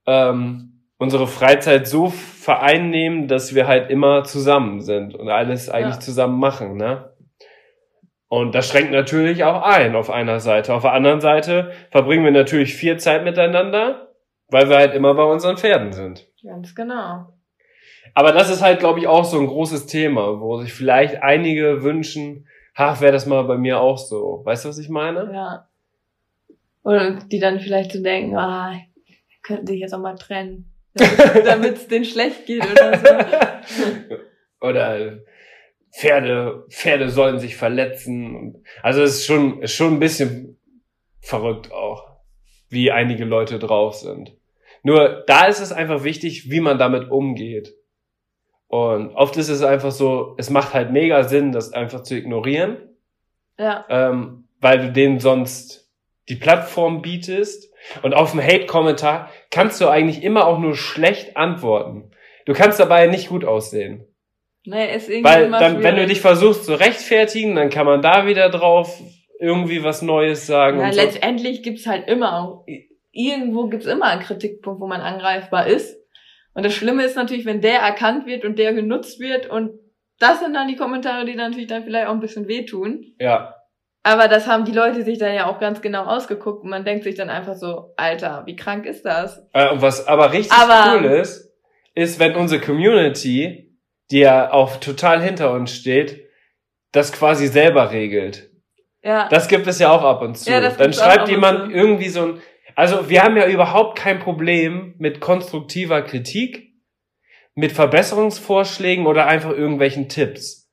[0.05, 0.65] ähm,
[0.97, 5.99] unsere Freizeit so vereinnehmen, dass wir halt immer zusammen sind und alles eigentlich Ja.
[6.01, 7.13] zusammen machen, ne?
[8.27, 10.73] Und das schränkt natürlich auch ein auf einer Seite.
[10.73, 14.09] Auf der anderen Seite verbringen wir natürlich viel Zeit miteinander,
[14.49, 16.27] weil wir halt immer bei unseren Pferden sind.
[16.43, 17.33] Ganz genau.
[18.13, 21.81] Aber das ist halt, glaube ich, auch so ein großes Thema, wo sich vielleicht einige
[21.81, 24.41] wünschen, ach, wäre das mal bei mir auch so.
[24.43, 25.31] Weißt du, was ich meine?
[25.33, 25.68] Ja.
[26.83, 30.71] Oder die dann vielleicht so denken, ah, wir könnten sich jetzt auch mal trennen.
[31.45, 34.15] Damit es denen schlecht geht oder so.
[34.61, 35.19] Oder
[35.93, 38.63] Pferde, Pferde sollen sich verletzen.
[38.83, 40.57] Also es ist schon, ist schon ein bisschen
[41.21, 42.17] verrückt auch,
[42.69, 44.35] wie einige Leute drauf sind.
[44.83, 47.75] Nur da ist es einfach wichtig, wie man damit umgeht.
[48.67, 52.77] Und oft ist es einfach so, es macht halt mega Sinn, das einfach zu ignorieren,
[53.57, 53.85] Ja.
[53.89, 55.88] ähm, weil du denen sonst
[56.29, 57.73] die Plattform bietest.
[58.03, 62.11] Und auf einen Hate-Kommentar kannst du eigentlich immer auch nur schlecht antworten.
[62.45, 64.05] Du kannst dabei nicht gut aussehen.
[64.65, 68.27] Nee, ist irgendwie Weil dann, wenn du dich versuchst zu rechtfertigen, dann kann man da
[68.27, 69.01] wieder drauf
[69.39, 70.79] irgendwie was Neues sagen.
[70.79, 71.01] Ja, und so.
[71.01, 72.65] letztendlich gibt's halt immer auch,
[73.11, 75.97] irgendwo gibt's immer einen Kritikpunkt, wo man angreifbar ist.
[76.53, 79.71] Und das Schlimme ist natürlich, wenn der erkannt wird und der genutzt wird und
[80.19, 83.13] das sind dann die Kommentare, die dann natürlich dann vielleicht auch ein bisschen wehtun.
[83.19, 83.55] Ja,
[84.09, 87.03] Aber das haben die Leute sich dann ja auch ganz genau ausgeguckt und man denkt
[87.03, 89.39] sich dann einfach so, Alter, wie krank ist das?
[89.53, 91.53] äh, und was aber richtig Aber- cool ist,
[91.93, 93.77] ist, wenn unsere Community,
[94.09, 96.25] die ja auch total hinter uns steht,
[96.91, 98.49] das quasi selber regelt.
[99.03, 99.29] Ja.
[99.29, 100.49] Das gibt es ja auch ab und zu.
[100.49, 102.41] Ja, Dann schreibt jemand irgendwie so ein,
[102.75, 106.73] also wir haben ja überhaupt kein Problem mit konstruktiver Kritik,
[107.53, 110.67] mit Verbesserungsvorschlägen oder einfach irgendwelchen Tipps.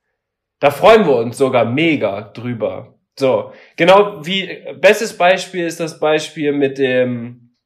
[0.58, 2.95] Da freuen wir uns sogar mega drüber.
[3.18, 7.56] So, genau wie, bestes Beispiel ist das Beispiel mit dem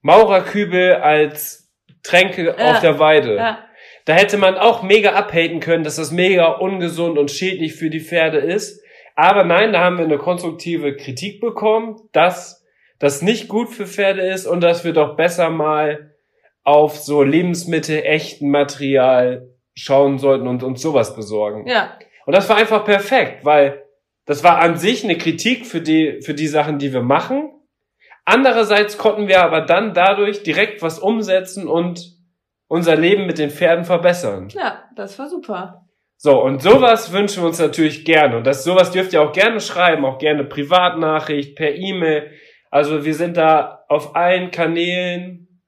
[0.00, 3.36] Maurerkübel als Tränke Ja, auf der Weide.
[3.36, 3.58] ja.
[4.06, 8.00] Da hätte man auch mega abhaten können, dass das mega ungesund und schädlich für die
[8.00, 8.82] Pferde ist.
[9.16, 12.66] Aber nein, da haben wir eine konstruktive Kritik bekommen, dass
[12.98, 16.14] das nicht gut für Pferde ist und dass wir doch besser mal
[16.64, 21.66] auf so Lebensmittel, echten Material schauen sollten und uns sowas besorgen.
[21.66, 21.98] Ja.
[22.26, 23.83] Und das war einfach perfekt, weil
[24.26, 27.50] das war an sich eine Kritik für die, für die Sachen, die wir machen.
[28.24, 32.14] Andererseits konnten wir aber dann dadurch direkt was umsetzen und
[32.68, 34.48] unser Leben mit den Pferden verbessern.
[34.48, 35.86] Ja, das war super.
[36.16, 38.38] So, und sowas wünschen wir uns natürlich gerne.
[38.38, 42.30] Und das, sowas dürft ihr auch gerne schreiben, auch gerne Privatnachricht, per E-Mail.
[42.70, 45.62] Also wir sind da auf allen Kanälen,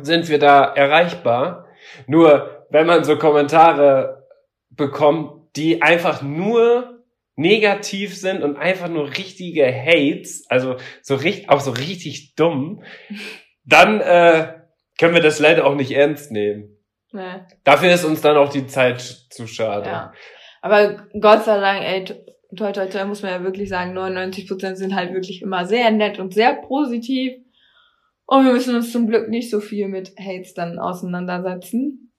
[0.00, 1.66] sind wir da erreichbar.
[2.06, 4.28] Nur, wenn man so Kommentare
[4.70, 6.93] bekommt, die einfach nur
[7.36, 12.82] negativ sind und einfach nur richtige Hates, also so richtig, auch so richtig dumm,
[13.64, 14.54] dann äh,
[14.98, 16.78] können wir das leider auch nicht ernst nehmen.
[17.12, 17.40] Nee.
[17.62, 19.86] Dafür ist uns dann auch die Zeit zu schade.
[19.86, 20.12] Ja.
[20.62, 22.04] Aber Gott sei Dank, ey,
[22.56, 26.18] toi, toi, toi, muss man ja wirklich sagen, 99% sind halt wirklich immer sehr nett
[26.18, 27.34] und sehr positiv.
[28.26, 32.12] Und wir müssen uns zum Glück nicht so viel mit Hates dann auseinandersetzen.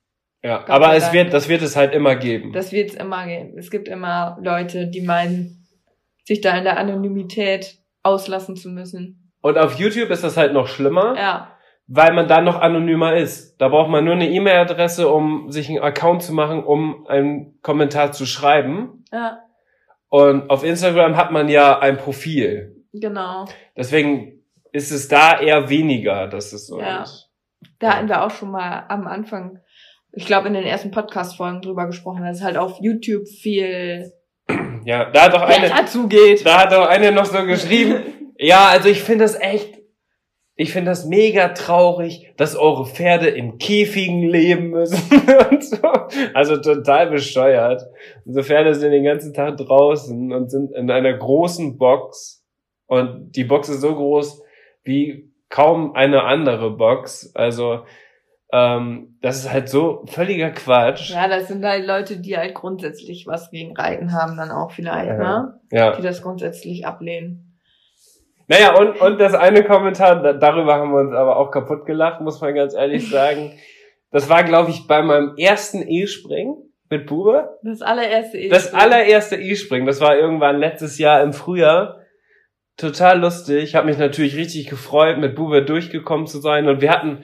[0.45, 2.53] Ja, Gott aber es wird, das wird es halt immer geben.
[2.53, 3.57] Das wird es immer geben.
[3.57, 5.67] Es gibt immer Leute, die meinen,
[6.23, 9.31] sich da in der Anonymität auslassen zu müssen.
[9.41, 11.51] Und auf YouTube ist das halt noch schlimmer, Ja,
[11.87, 13.57] weil man da noch anonymer ist.
[13.61, 18.11] Da braucht man nur eine E-Mail-Adresse, um sich einen Account zu machen, um einen Kommentar
[18.11, 19.03] zu schreiben.
[19.11, 19.39] ja,
[20.09, 22.83] Und auf Instagram hat man ja ein Profil.
[22.93, 23.45] genau.
[23.75, 27.01] Deswegen ist es da eher weniger, dass es so Ja.
[27.03, 27.31] ist.
[27.79, 29.59] Da hatten wir auch schon mal am Anfang,
[30.15, 34.11] ich glaube in den ersten Podcast-Folgen drüber gesprochen, dass es halt auf YouTube viel
[34.85, 36.45] Ja, da hat doch eine, zugeht.
[36.45, 38.03] da hat doch eine noch so geschrieben,
[38.37, 39.79] Ja, also ich finde das echt,
[40.55, 45.77] ich finde das mega traurig, dass eure Pferde in Käfigen leben müssen und so.
[46.33, 47.81] Also total bescheuert.
[48.25, 52.43] Unsere Pferde sind den ganzen Tag draußen und sind in einer großen Box
[52.87, 54.41] und die Box ist so groß
[54.83, 57.31] wie kaum eine andere Box.
[57.35, 57.85] Also
[58.57, 61.09] Ähm, das ist halt so völliger Quatsch.
[61.09, 65.07] Ja, das sind halt Leute, die halt grundsätzlich was gegen Reiten haben, dann auch vielleicht,
[65.07, 65.17] Ja.
[65.17, 65.59] ne?
[65.71, 65.91] Ja.
[65.97, 67.59] Die das grundsätzlich ablehnen.
[68.47, 72.21] Naja, und, und das eine Kommentar, da, darüber haben wir uns aber auch kaputt gelacht,
[72.21, 73.51] muss man ganz ehrlich sagen.
[74.11, 76.55] Das war, glaube ich, bei meinem ersten E-Springen
[76.89, 77.57] mit Bube.
[77.63, 78.53] Das allererste ist.
[78.53, 81.97] Das allererste E-Springen, das war irgendwann letztes Jahr im Frühjahr.
[82.77, 83.63] Total lustig.
[83.63, 86.69] Ich habe mich natürlich richtig gefreut, mit Bube durchgekommen zu sein.
[86.69, 87.23] Und wir hatten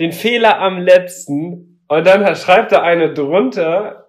[0.00, 1.84] den Fehler am letzten.
[1.86, 4.08] Und dann schreibt da eine drunter,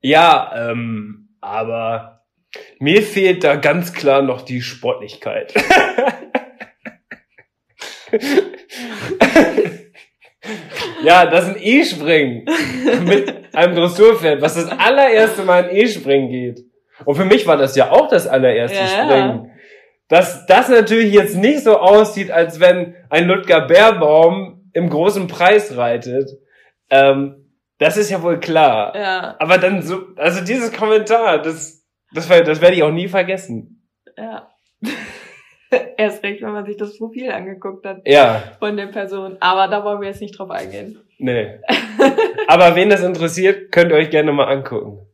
[0.00, 2.24] ja, ähm, aber
[2.78, 5.54] mir fehlt da ganz klar noch die Sportlichkeit.
[11.04, 12.44] ja, das ist ein E-Springen
[13.04, 16.64] mit einem Dressurpferd, was das allererste Mal in E-Springen geht.
[17.04, 19.04] Und für mich war das ja auch das allererste Ja, ja.
[19.04, 19.52] Springen.
[20.08, 25.76] Dass das natürlich jetzt nicht so aussieht, als wenn ein Ludger Bärbaum im großen Preis
[25.76, 26.30] reitet,
[26.90, 28.94] ähm, das ist ja wohl klar.
[28.96, 33.82] Ja, Aber dann so, also dieses Kommentar, das, das, das werde ich auch nie vergessen.
[34.16, 34.48] ja.
[35.96, 39.38] Erst recht, wenn man sich das Profil angeguckt hat Ja, von der Person.
[39.40, 40.98] Aber da wollen wir jetzt nicht drauf eingehen.
[41.18, 41.58] nee.
[42.46, 45.06] Aber wen das interessiert, könnt ihr euch gerne mal angucken.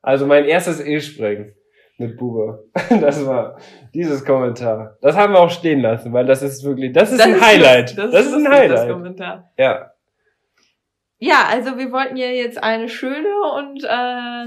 [0.00, 1.54] Also mein erstes E-Springen
[1.98, 2.64] mit Bube.
[3.00, 3.58] Das war
[3.94, 4.96] dieses Kommentar.
[5.02, 7.96] Das haben wir auch stehen lassen, weil das ist wirklich, das ist ein Highlight.
[7.96, 8.90] lustig, Das, ist ein Das Highlight.
[8.90, 9.50] Kommentar.
[9.58, 9.92] Ja.
[11.18, 14.46] Ja, also wir wollten ja jetzt eine schöne und äh,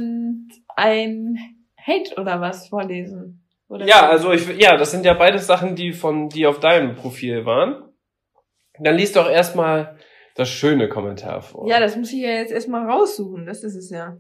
[0.78, 1.38] ein
[1.78, 3.46] Hate oder was vorlesen.
[3.68, 6.96] Oder Ja, also ich, ja, das sind ja beides Sachen, die von, die auf deinem
[6.96, 7.84] Profil waren.
[8.80, 9.98] Dann liest doch erstmal
[10.36, 11.68] das schöne Kommentar vor.
[11.68, 13.46] Ja, das muss ich ja jetzt erstmal raussuchen.
[13.46, 14.18] Das ist es ja.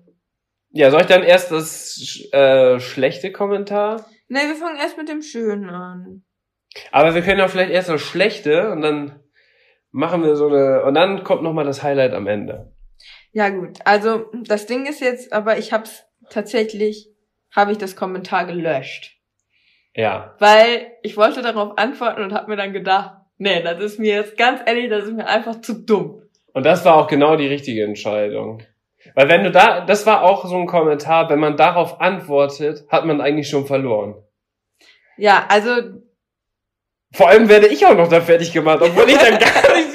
[0.71, 4.05] Ja, soll ich dann erst das äh, schlechte Kommentar?
[4.29, 6.23] Ne, wir fangen erst mit dem Schönen an.
[6.91, 9.19] Aber wir können ja vielleicht erst das schlechte und dann
[9.91, 12.73] machen wir so eine und dann kommt noch mal das Highlight am Ende.
[13.33, 17.09] Ja gut, also das Ding ist jetzt, aber ich hab's tatsächlich,
[17.53, 19.17] habe ich das Kommentar gelöscht.
[19.93, 20.35] Ja.
[20.39, 24.37] Weil ich wollte darauf antworten und habe mir dann gedacht, nee, das ist mir jetzt
[24.37, 26.21] ganz ehrlich, das ist mir einfach zu dumm.
[26.53, 28.63] Und das war auch genau die richtige Entscheidung.
[29.15, 33.05] Weil wenn du da, das war auch so ein Kommentar, wenn man darauf antwortet, hat
[33.05, 34.15] man eigentlich schon verloren.
[35.17, 35.71] Ja, also
[37.13, 39.93] Vor allem werde ich auch noch da fertig gemacht, obwohl ich dann gar nichts,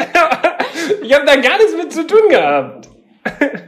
[1.03, 2.89] ich habe da gar nichts mit zu tun gehabt.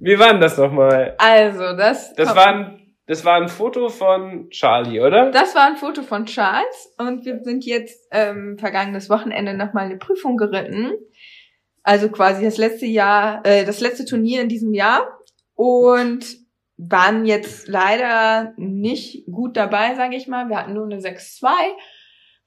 [0.00, 1.14] Wie war denn das nochmal?
[1.18, 5.30] Also, das, Das war ein, das war ein Foto von Charlie, oder?
[5.30, 9.96] das war ein Foto von Charles und wir sind jetzt ähm, vergangenes Wochenende nochmal eine
[9.98, 10.92] Prüfung geritten.
[11.84, 15.06] Also quasi das letzte Jahr, äh, das letzte Turnier in diesem Jahr
[15.54, 16.24] und
[16.76, 20.48] waren jetzt leider nicht gut dabei, sage ich mal.
[20.48, 21.46] Wir hatten nur eine 6-2,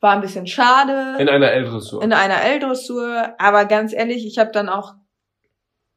[0.01, 1.21] war ein bisschen schade.
[1.21, 2.03] In einer L-Dressur.
[2.03, 4.95] in einer L-Dressur, aber ganz ehrlich, ich habe dann auch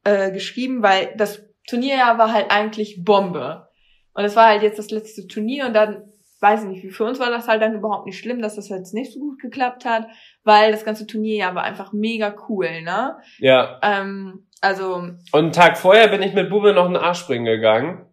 [0.05, 3.68] äh, geschrieben, weil das Turnierjahr war halt eigentlich Bombe.
[4.12, 6.10] Und es war halt jetzt das letzte Turnier und dann,
[6.40, 8.68] weiß ich nicht, wie für uns war das halt dann überhaupt nicht schlimm, dass das
[8.68, 10.09] jetzt nicht so gut geklappt hat,
[10.42, 13.18] weil das ganze Turnierjahr war einfach mega cool, ne?
[13.38, 13.79] Ja.
[13.83, 18.07] Ähm, also, Und einen Tag vorher bin ich mit Bube noch einen Arschspringen gegangen.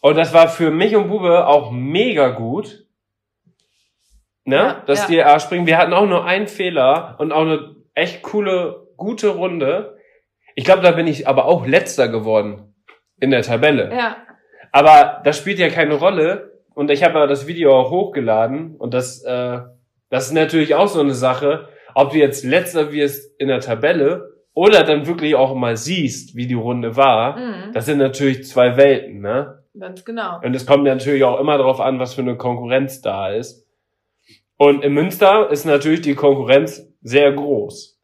[0.00, 2.86] Und das war für mich und Bube auch mega gut.
[4.44, 4.56] Ne?
[4.56, 5.06] Ja, dass ja.
[5.06, 9.98] die Arschspringen, wir hatten auch nur einen Fehler und auch eine echt coole, gute Runde.
[10.56, 12.74] Ich glaube, da bin ich aber auch letzter geworden
[13.20, 13.94] in der Tabelle.
[13.94, 14.16] ja,
[14.72, 16.51] Aber das spielt ja keine Rolle.
[16.74, 18.76] Und ich habe ja das Video auch hochgeladen.
[18.76, 19.60] Und das, äh,
[20.10, 24.32] das ist natürlich auch so eine Sache, ob du jetzt letzter wirst in der Tabelle
[24.54, 27.38] oder dann wirklich auch mal siehst, wie die Runde war.
[27.38, 29.62] mhm, Das sind natürlich zwei Welten, ne?
[29.78, 30.38] ganz genau.
[30.42, 33.66] Und es kommt natürlich auch immer darauf an, was für eine Konkurrenz da ist.
[34.56, 37.98] Und in Münster ist natürlich die Konkurrenz sehr groß.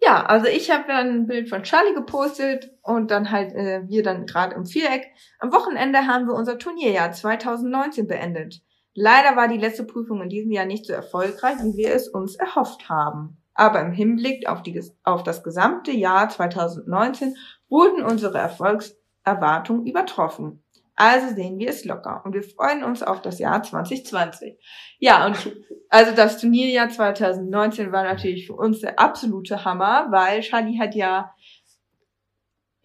[0.00, 4.02] Ja, also ich habe dann ein Bild von Charlie gepostet und dann halt äh, wir
[4.02, 5.12] dann gerade im Viereck.
[5.38, 8.62] Am Wochenende haben wir unser Turnierjahr 2019 beendet.
[8.94, 12.36] Leider war die letzte Prüfung in diesem Jahr nicht so erfolgreich, wie wir es uns
[12.36, 13.36] erhofft haben.
[13.52, 17.34] Aber im Hinblick auf, die, auf das gesamte Jahr 2019
[17.68, 20.62] wurden unsere Erfolgserwartungen übertroffen.
[20.94, 24.58] Also sehen wir es locker und wir freuen uns auf das Jahr 2020.
[24.98, 25.54] Ja, und
[25.90, 31.34] also das Turnierjahr 2019 war natürlich für uns der absolute Hammer, weil Charlie hat ja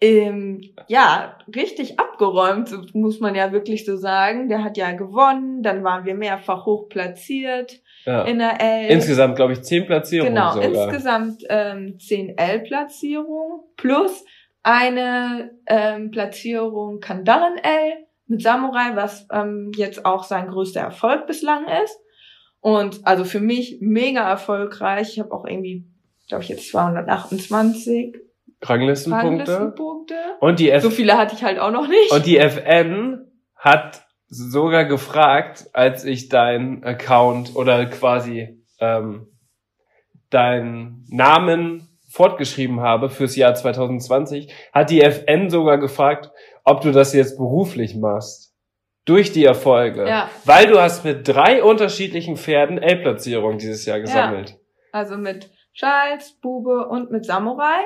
[0.02, 4.48] ähm, ja richtig abgeräumt, muss man ja wirklich so sagen.
[4.48, 8.22] Der hat ja gewonnen, dann waren wir mehrfach hoch platziert Ja.
[8.24, 8.90] in der L.
[8.90, 10.68] Insgesamt, glaube ich, zehn Platzierungen Genau, sogar.
[10.88, 14.24] insgesamt ähm, 10 L-Platzierungen plus
[14.62, 21.64] eine ähm, Platzierung Kandaren L mit Samurai, was ähm, jetzt auch sein größter Erfolg bislang
[21.84, 21.98] ist.
[22.60, 25.10] Und also für mich mega erfolgreich.
[25.12, 25.84] Ich habe auch irgendwie
[26.28, 28.16] glaube ich, jetzt 228
[28.62, 29.52] Ranglistenpunkte.
[29.52, 30.14] Ranglistenpunkte.
[30.40, 32.12] Und die, F So viele hatte ich halt auch noch nicht.
[32.12, 39.28] und die FN hat sogar gefragt, als ich deinen Account oder quasi ähm,
[40.30, 46.30] deinen Namen fortgeschrieben habe fürs Jahr 2020, hat die FN sogar gefragt,
[46.64, 48.50] ob du das jetzt beruflich machst.
[49.04, 50.06] Durch die Erfolge.
[50.06, 50.30] Ja.
[50.44, 54.56] Weil du hast mit drei unterschiedlichen Pferden L-Platzierungen dieses Jahr gesammelt.
[54.92, 57.80] Also mit Charles, Bube und mit Samurai.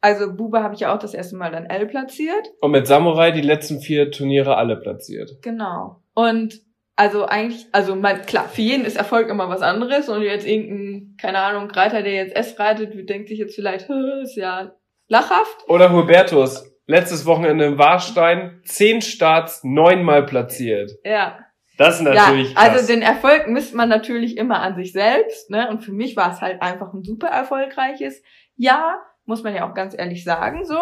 [0.00, 2.48] Also Bube habe ich ja auch das erste Mal dann L platziert.
[2.60, 5.38] Und mit Samurai die letzten vier Turniere alle platziert.
[5.42, 6.02] Genau.
[6.14, 6.60] Und
[6.94, 11.16] also eigentlich, also man, klar, für jeden ist Erfolg immer was anderes und jetzt irgendein,
[11.20, 14.72] keine Ahnung, Reiter, der jetzt S reitet, denkt sich jetzt vielleicht, "Hä, ist ja
[15.08, 15.68] lachhaft.
[15.68, 20.92] Oder Hubertus, letztes Wochenende im Warstein, zehn Starts, neunmal platziert.
[21.04, 21.38] Ja.
[21.76, 22.70] Das ist natürlich ja, krass.
[22.70, 25.68] also den Erfolg misst man natürlich immer an sich selbst, ne?
[25.70, 28.20] Und für mich war es halt einfach ein super erfolgreiches
[28.58, 30.78] Jahr, muss man ja auch ganz ehrlich sagen, so.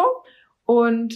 [0.65, 1.15] Und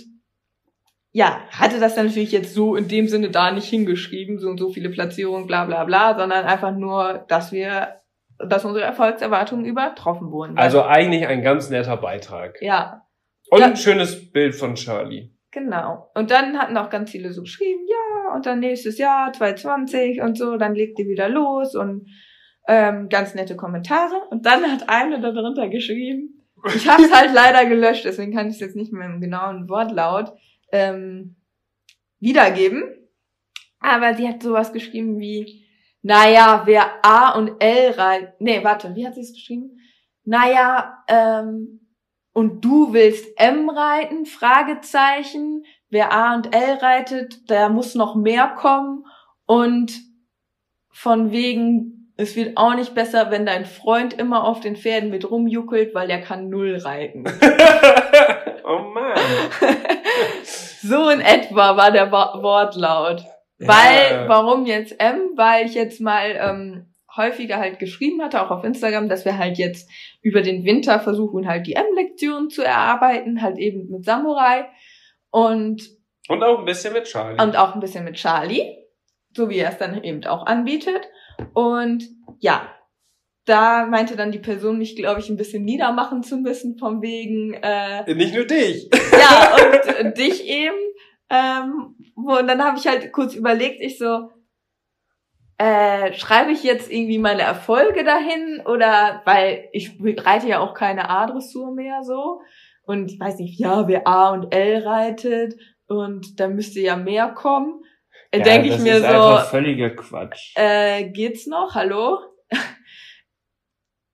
[1.12, 4.58] ja, hatte das dann natürlich jetzt so in dem Sinne da nicht hingeschrieben, so und
[4.58, 7.98] so viele Platzierungen, bla bla bla, sondern einfach nur, dass wir,
[8.38, 10.58] dass unsere Erfolgserwartungen übertroffen wurden.
[10.58, 12.62] also eigentlich ein ganz netter Beitrag.
[12.62, 13.02] ja,
[13.50, 13.66] Und Ja.
[13.66, 15.32] ein schönes Bild von Charlie.
[15.52, 16.10] Genau.
[16.16, 20.38] Und dann hatten auch ganz viele so geschrieben, ja, und dann nächstes Jahr, 2020 und
[20.38, 22.08] so, dann legt ihr wieder los und
[22.70, 24.16] ähm, ganz nette Kommentare.
[24.30, 26.41] Und dann hat eine da drunter geschrieben,
[26.76, 29.70] ich habe es halt leider gelöscht, deswegen kann ich es jetzt nicht mehr im genauen
[29.70, 30.34] Wortlaut
[30.72, 31.36] ähm,
[32.20, 32.84] wiedergeben.
[33.80, 35.66] Aber sie hat sowas geschrieben wie,
[36.02, 39.80] naja, wer A und L reitet, nee, warte, wie hat sie es geschrieben?
[40.24, 41.82] Naja, ähm,
[42.34, 44.26] und du willst M reiten?
[44.26, 45.66] Fragezeichen.
[45.90, 49.06] Wer A und L reitet, da muss noch mehr kommen.
[49.46, 50.00] Und
[50.90, 55.30] von wegen, es wird auch nicht besser, wenn dein Freund immer auf den Pferden mit
[55.30, 57.24] rumjuckelt, weil er kann Null reiten.
[58.64, 59.16] oh man.
[60.82, 63.22] so in etwa war der Wo- Wortlaut.
[63.60, 63.68] Ja.
[63.68, 65.32] Weil, warum jetzt M?
[65.36, 69.58] Weil ich jetzt mal ähm, häufiger halt geschrieben hatte, auch auf Instagram, dass wir halt
[69.58, 69.90] jetzt
[70.22, 74.66] über den Winter versuchen, halt die M-Lektion zu erarbeiten, halt eben mit Samurai
[75.30, 75.82] und,
[76.28, 77.42] Und auch ein bisschen mit Charlie.
[77.42, 78.78] und auch ein bisschen mit Charlie,
[79.36, 81.02] so wie er es dann eben auch anbietet.
[81.54, 82.04] Und
[82.40, 82.70] ja,
[83.46, 87.54] da meinte dann die Person mich, glaube ich, ein bisschen niedermachen zu müssen, vom wegen,
[87.54, 88.90] äh, Nicht nur dich.
[89.12, 90.78] ja, und äh, dich eben.
[91.30, 94.30] Ähm, und dann habe ich halt kurz überlegt, ich so,
[95.58, 101.10] äh, schreibe ich jetzt irgendwie meine Erfolge dahin oder weil ich reite ja auch keine
[101.10, 102.42] A-Dressur mehr so
[102.84, 105.56] und ich weiß nicht, ja, wer A und L reitet
[105.88, 107.84] und da müsste ja mehr kommen.
[108.34, 110.54] Ja, Denke ich das mir ist so, einfach völliger Quatsch.
[110.56, 111.76] äh, geht's noch?
[111.76, 112.20] Hallo?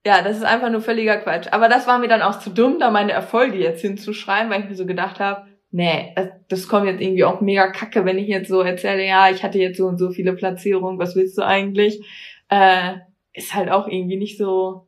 [0.05, 1.47] ja, das ist einfach nur völliger Quatsch.
[1.51, 4.69] Aber das war mir dann auch zu dumm, da meine Erfolge jetzt hinzuschreiben, weil ich
[4.69, 8.27] mir so gedacht habe, nee, das, das kommt jetzt irgendwie auch mega kacke, wenn ich
[8.27, 11.41] jetzt so erzähle, ja, ich hatte jetzt so und so viele Platzierungen, was willst du
[11.45, 12.01] eigentlich?
[12.49, 12.93] Äh,
[13.33, 14.87] ist halt auch irgendwie nicht so.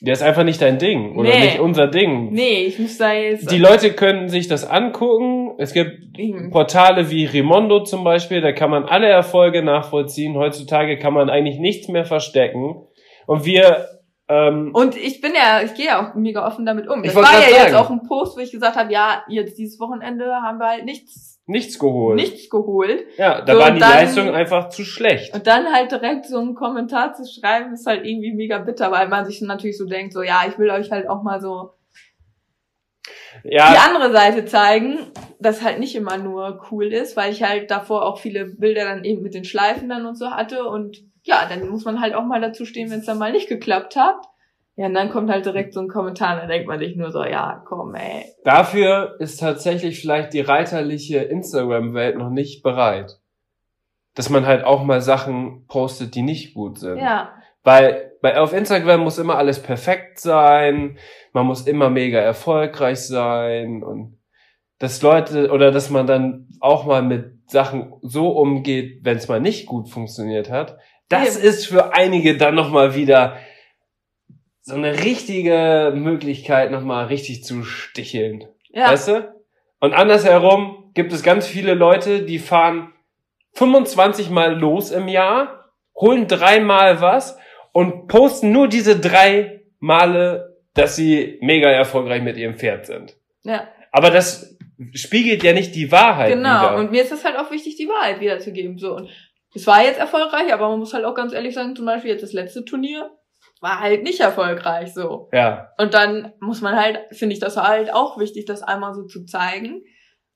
[0.00, 1.40] Der ist einfach nicht dein Ding oder Nee.
[1.40, 2.32] nicht unser Ding.
[2.32, 3.50] Nee, ich muss da jetzt.
[3.50, 5.47] Die Leute können sich das angucken.
[5.60, 5.90] Es gibt.
[6.52, 10.36] Portale wie Rimondo zum Beispiel, da kann man alle Erfolge nachvollziehen.
[10.36, 12.86] Heutzutage kann man eigentlich nichts mehr verstecken.
[13.26, 13.86] Und wir,
[14.28, 17.02] ähm, Und ich bin ja, ich gehe ja auch mega offen damit um.
[17.02, 17.74] Ich Das war ja grad jetzt sagen.
[17.74, 21.40] auch ein Post, wo ich gesagt habe, ja, jetzt dieses Wochenende haben wir halt nichts,
[21.46, 22.16] nichts geholt.
[22.16, 23.02] nichts geholt.
[23.16, 25.34] Ja, da So, waren die dann- Leistungen einfach zu schlecht.
[25.34, 29.08] Und dann halt direkt so einen Kommentar zu schreiben, ist halt irgendwie mega bitter, weil
[29.08, 31.70] man sich natürlich so denkt, so, ja, ich will euch halt auch mal so
[33.44, 34.98] die Ja, andere Seite zeigen,
[35.40, 39.04] dass halt nicht immer nur cool ist, weil ich halt davor auch viele Bilder dann
[39.04, 42.24] eben mit den Schleifen dann und so hatte und ja, dann muss man halt auch
[42.24, 44.16] mal dazu stehen, wenn es dann mal nicht geklappt hat.
[44.76, 47.24] Ja, und dann kommt halt direkt so ein Kommentar, dann denkt man sich nur so,
[47.24, 48.24] ja, komm, ey.
[48.44, 53.18] dafür ist tatsächlich vielleicht die reiterliche Instagram-Welt noch nicht bereit.
[54.14, 56.98] Dass man halt auch mal Sachen postet, die nicht gut sind.
[56.98, 57.32] Ja,
[57.64, 60.98] Weil bei, auf Instagram muss immer alles perfekt sein,
[61.32, 64.18] man muss immer mega erfolgreich sein und
[64.78, 69.40] dass Leute oder dass man dann auch mal mit Sachen so umgeht, wenn es mal
[69.40, 71.48] nicht gut funktioniert hat, das Eben.
[71.48, 73.38] ist für einige dann nochmal wieder
[74.60, 78.44] so eine richtige Möglichkeit, nochmal richtig zu sticheln.
[78.68, 79.34] ja, Weißt du?
[79.80, 82.92] Und andersherum gibt es ganz viele Leute, die fahren
[83.54, 87.38] 25 Mal los im Jahr, holen dreimal was
[87.78, 93.16] und posten nur diese drei Male, dass sie mega erfolgreich mit ihrem Pferd sind.
[93.44, 93.68] ja.
[93.92, 94.58] Aber das
[94.94, 96.76] spiegelt ja nicht die Wahrheit Genau, wider.
[96.76, 98.78] und mir ist es halt auch wichtig, die Wahrheit wiederzugeben.
[98.78, 99.08] So, und
[99.54, 102.22] es war jetzt erfolgreich, aber man muss halt auch ganz ehrlich sagen, zum Beispiel jetzt
[102.22, 103.10] das letzte Turnier,
[103.60, 105.28] war halt nicht erfolgreich so.
[105.32, 105.70] Ja.
[105.78, 109.24] Und dann muss man halt, finde ich das halt auch wichtig, das einmal so zu
[109.24, 109.82] zeigen,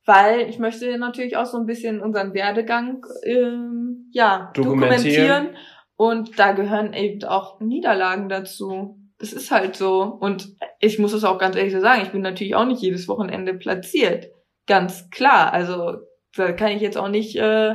[0.07, 5.47] weil ich möchte natürlich auch so ein bisschen unseren Werdegang ähm, ja Dokumentieren.
[5.47, 5.57] dokumentieren
[6.09, 8.99] und da gehören eben auch Niederlagen dazu.
[9.19, 12.23] Das ist halt so und ich muss es auch ganz ehrlich so sagen, ich bin
[12.23, 14.27] natürlich auch nicht jedes Wochenende platziert,
[14.67, 15.53] ganz klar.
[15.53, 15.99] Also
[16.37, 17.75] da kann ich jetzt auch nicht äh,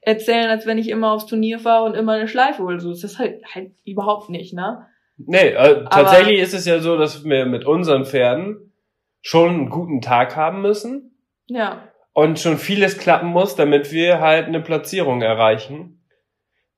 [0.00, 2.80] erzählen, als wenn ich immer aufs Turnier fahre und immer eine Schleife hole.
[2.80, 4.86] So ist das halt halt überhaupt nicht, ne?
[5.18, 8.72] Nee, äh, tatsächlich ist es ja so, dass wir mit unseren Pferden
[9.20, 11.16] schon einen guten Tag haben müssen
[11.46, 11.82] Ja.
[12.12, 16.04] und schon vieles klappen muss, damit wir halt eine Platzierung erreichen.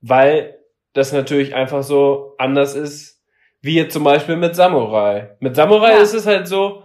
[0.01, 0.60] Weil
[0.93, 3.23] das natürlich einfach so anders ist,
[3.63, 5.37] wie jetzt zum Beispiel mit Samurai.
[5.41, 5.99] Mit Samurai Ja.
[5.99, 6.83] ist es halt so,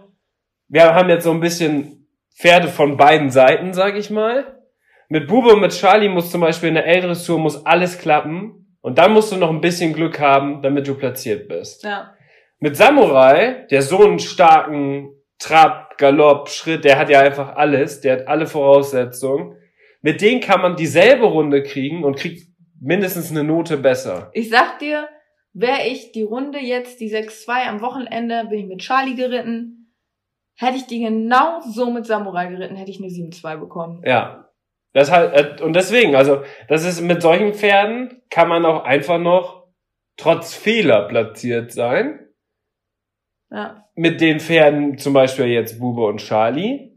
[0.68, 4.60] wir haben jetzt so ein bisschen Pferde von beiden Seiten, sag ich mal.
[5.08, 8.76] Mit Bube und mit Charlie muss zum Beispiel in der L-Dressur muss alles klappen.
[8.80, 11.82] Und dann musst du noch ein bisschen Glück haben, damit du platziert bist.
[11.84, 12.12] Ja.
[12.58, 18.14] Mit Samurai, der so einen starken Trab, Galopp, Schritt, der hat ja einfach alles, der
[18.14, 19.56] hat alle Voraussetzungen.
[20.02, 22.46] Mit denen kann man dieselbe Runde kriegen und kriegt
[22.80, 24.30] mindestens eine Note besser.
[24.32, 25.08] Ich sag dir,
[25.52, 29.94] wäre ich die Runde jetzt, die 6-2 am Wochenende, bin ich mit Charlie geritten,
[30.56, 34.02] hätte ich die genau so mit Samurai geritten, hätte ich eine 7-2 bekommen.
[34.04, 34.50] Ja.
[34.92, 39.66] Das halt, und deswegen, also, das ist mit solchen Pferden kann man auch einfach noch
[40.16, 42.20] trotz Fehler platziert sein.
[43.50, 43.84] Ja.
[43.94, 46.95] Mit den Pferden, zum Beispiel jetzt Bube und Charlie,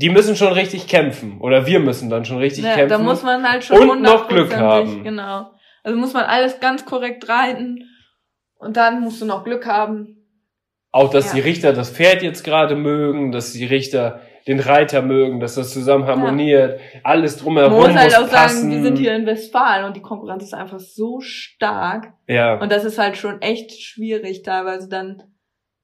[0.00, 1.40] die müssen schon richtig kämpfen.
[1.40, 2.88] Oder wir müssen dann schon richtig ja kämpfen.
[2.90, 5.04] da muss man halt schon Und noch Glück 100%ig, haben.
[5.04, 5.50] Genau.
[5.82, 7.84] Also muss man alles ganz korrekt reiten
[8.58, 10.16] und dann musst du noch Glück haben.
[10.92, 11.34] Auch, dass Ja.
[11.34, 15.70] die Richter das Pferd jetzt gerade mögen, dass die Richter den Reiter mögen, dass das
[15.72, 18.60] zusammen harmoniert, alles Man drumherum muss muss halt auch passen.
[18.62, 22.12] sagen, wir sind hier in Westfalen und die Konkurrenz ist einfach so stark.
[22.26, 25.22] ja, Und das ist halt schon echt schwierig teilweise dann.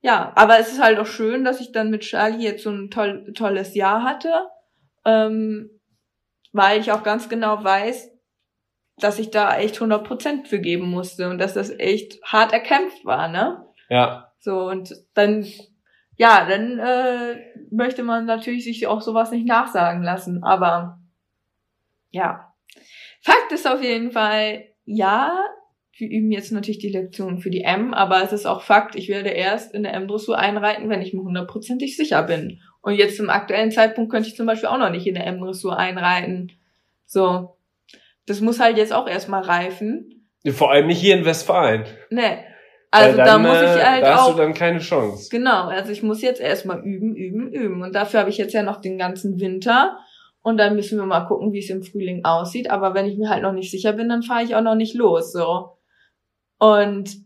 [0.07, 2.93] Ja, aber es ist halt auch schön, dass ich dann mit Charlie jetzt so ein
[2.93, 4.31] toll, tolles Jahr hatte,
[5.05, 5.69] ähm,
[6.53, 8.13] weil ich auch ganz genau weiß,
[8.99, 13.27] dass ich da echt 100% für geben musste und dass das echt hart erkämpft war,
[13.27, 13.67] ne?
[13.89, 15.45] ja, So, und dann,
[16.15, 17.41] ja, dann äh,
[17.73, 21.01] möchte man natürlich sich auch sowas nicht nachsagen lassen, aber
[22.11, 22.55] ja.
[23.23, 25.37] Fakt ist auf jeden Fall, ja,
[25.99, 29.09] wir üben jetzt natürlich die Lektionen für die M, aber es ist auch Fakt, ich
[29.09, 32.61] werde erst in der M-Dressur einreiten, wenn ich mir hundertprozentig sicher bin.
[32.83, 35.79] Und jetzt zum aktuellen Zeitpunkt könnte ich zum Beispiel auch noch nicht in der M-Dressur
[35.79, 36.53] einreiten.
[37.07, 37.57] So.
[38.27, 40.29] Das muss halt jetzt auch erstmal reifen.
[40.51, 41.85] vor allem nicht hier in Westfalen.
[42.11, 42.39] Ne.
[42.91, 44.33] Also Weil da dann, muss ich äh, halt da hast auch.
[44.33, 45.29] du dann keine Chance.
[45.31, 47.83] Genau, also ich muss jetzt erstmal üben, üben, üben.
[47.83, 49.99] Und dafür habe ich jetzt ja noch den ganzen Winter.
[50.43, 52.71] Und dann müssen wir mal gucken, wie es im Frühling aussieht.
[52.71, 54.95] Aber wenn ich mir halt noch nicht sicher bin, dann fahre ich auch noch nicht
[54.95, 55.33] los.
[55.33, 55.76] So.
[56.59, 57.17] Und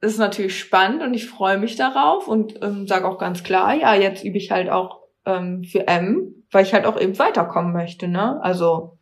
[0.00, 3.74] das ist natürlich spannend und ich freue mich darauf und ähm, sage auch ganz klar,
[3.74, 7.72] ja, jetzt übe ich halt auch ähm, für M, weil ich halt auch eben weiterkommen
[7.72, 8.38] möchte, ne?
[8.42, 8.96] Also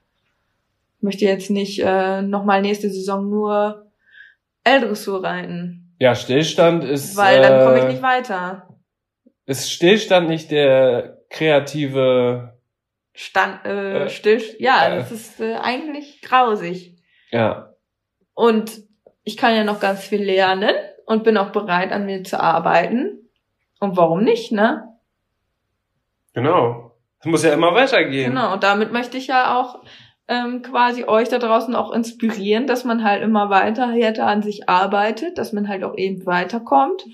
[0.96, 3.90] ich möchte jetzt nicht äh, nochmal nächste Saison nur
[4.64, 8.68] L-Dressur reiten, Ja, Stillstand ist, weil dann komme ich äh, nicht weiter.
[9.44, 12.54] ist Stillstand nicht der kreative,
[13.12, 14.96] Stand, äh, Äh, still, ja, äh.
[14.96, 16.96] das ist äh, eigentlich grausig.
[17.30, 17.74] ja,
[18.34, 18.85] Und
[19.26, 20.70] ich kann ja noch ganz viel lernen
[21.04, 23.28] und bin auch bereit, an mir zu arbeiten.
[23.80, 24.96] Und warum nicht, ne?
[26.32, 26.92] genau.
[27.18, 28.30] Es muss ja immer weitergehen.
[28.30, 29.82] Genau, und damit möchte ich ja auch
[30.28, 34.68] ähm, quasi euch da draußen auch inspirieren, dass man halt immer weiter härter an sich
[34.68, 37.04] arbeitet, dass man halt auch eben weiterkommt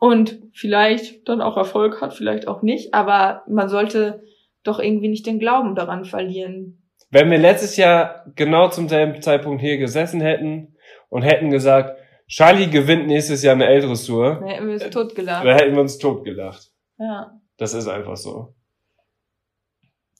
[0.00, 4.24] und vielleicht dann auch Erfolg hat, vielleicht auch nicht, aber man sollte
[4.64, 6.82] doch irgendwie nicht den Glauben daran verlieren.
[7.10, 10.76] Wenn wir letztes Jahr genau zum selben Zeitpunkt hier gesessen hätten
[11.10, 15.44] und hätten gesagt, Charlie gewinnt nächstes Jahr eine L-Dressur, Dann hätten wir es totgelacht.
[15.44, 16.70] dann hätten wir uns totgelacht.
[16.98, 17.32] Ja.
[17.58, 18.54] Das ist einfach so.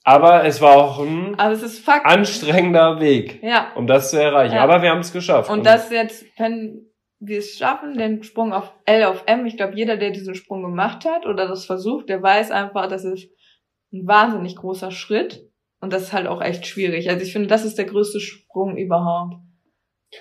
[0.03, 2.07] Aber es war auch ein Aber es ist Fakt.
[2.07, 3.73] anstrengender Weg, ja.
[3.77, 4.55] um das zu erreichen.
[4.57, 4.63] Ja.
[4.63, 5.51] Aber wir haben es geschafft.
[5.51, 6.87] Und das jetzt, wenn
[7.21, 10.63] wir es schaffen, den Sprung auf L auf M, ich glaube, jeder, der diesen Sprung
[10.63, 13.31] gemacht hat oder das versucht, der weiß einfach, das ist
[13.93, 15.47] ein wahnsinnig großer Schritt.
[15.83, 17.09] Und das ist halt auch echt schwierig.
[17.09, 19.37] Also ich finde, das ist der größte Sprung überhaupt.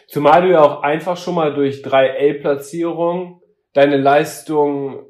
[0.08, 3.42] Zumal du ja auch einfach schon mal durch drei L-Platzierungen
[3.74, 5.06] deine Leistung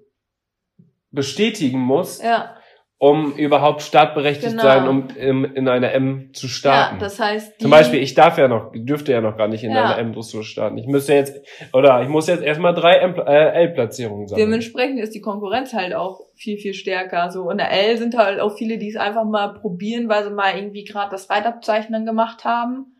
[1.12, 2.56] bestätigen musst, Ja,
[2.98, 4.62] um überhaupt startberechtigt Genau.
[4.64, 6.96] sein, um im, in einer M zu starten.
[6.96, 9.72] ja das heißt, Zum Beispiel, ich darf ja noch, dürfte ja noch gar nicht in
[9.72, 9.86] Ja.
[9.86, 10.78] einer M-Dressur starten.
[10.78, 11.40] Ich müsste jetzt,
[11.74, 14.46] oder ich muss jetzt erstmal drei M- äh, L-Platzierungen sammeln.
[14.48, 17.32] dementsprechend ist die Konkurrenz halt auch viel, viel stärker.
[17.32, 20.32] So in der L sind halt auch viele, die es einfach mal probieren, weil sie
[20.32, 22.99] mal irgendwie gerade das Reitabzeichnen gemacht haben,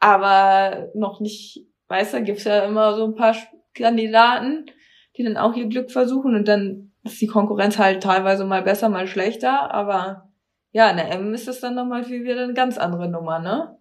[0.00, 3.36] aber noch nicht weißt du, gibt's ja immer so ein paar
[3.74, 4.66] Kandidaten,
[5.16, 8.88] die dann auch ihr Glück versuchen und dann ist die Konkurrenz halt teilweise mal besser,
[8.88, 10.28] mal schlechter, aber
[10.72, 13.78] ja, in der M ist es dann nochmal viel wieder eine ganz andere Nummer, ne?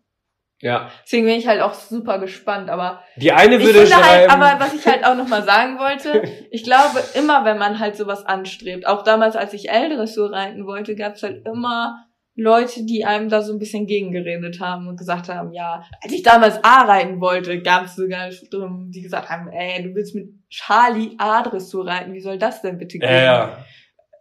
[0.61, 0.89] Ja.
[1.03, 4.63] Deswegen bin ich halt auch super gespannt, aber Die eine ich würde finde halt, aber
[4.63, 8.87] was ich halt auch nochmal sagen wollte, ich glaube, immer wenn man halt sowas anstrebt,
[8.87, 12.04] auch damals, als ich L-Dressur reiten wollte, gab's halt immer
[12.37, 16.21] Leute, die einem da so ein bisschen gegengeredet haben und gesagt haben, ja, als ich
[16.21, 21.11] damals A reiten wollte, gab's sogar Stimmen, die gesagt haben, ey, du willst mit Charlie
[21.17, 23.09] A-Dressur reiten, wie soll das denn bitte gehen?
[23.09, 23.57] ja, ja.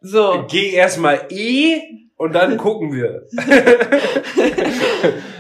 [0.01, 0.45] So.
[0.51, 1.81] Geh erstmal E
[2.17, 3.27] und dann gucken wir.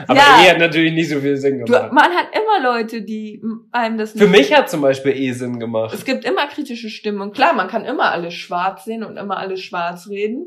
[0.06, 0.42] Aber Ja.
[0.44, 1.92] E hat natürlich nicht so viel Sinn Du, gemacht.
[1.92, 5.94] man hat immer Leute, die einem das Für mich hat zum Beispiel E Sinn gemacht.
[5.94, 7.20] Es gibt immer kritische Stimmen.
[7.20, 10.46] Und klar, man kann immer alles schwarz sehen und immer alles schwarz reden.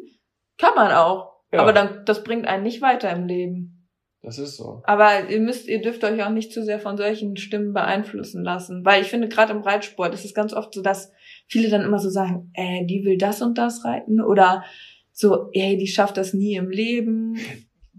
[0.58, 1.37] Kann man auch.
[1.58, 1.64] Ja.
[1.64, 3.78] Aber dann, das bringt einen nicht weiter im Leben.
[4.22, 4.82] Das ist so.
[4.86, 8.84] Aber ihr müsst, ihr dürft euch auch nicht zu sehr von solchen Stimmen beeinflussen lassen.
[8.84, 11.12] Weil ich finde, gerade im Reitsport ist es ganz oft so, dass
[11.48, 14.22] viele dann immer so sagen, äh, die will das und das reiten.
[14.22, 14.64] Oder
[15.12, 17.38] so, ey, die schafft das nie im Leben.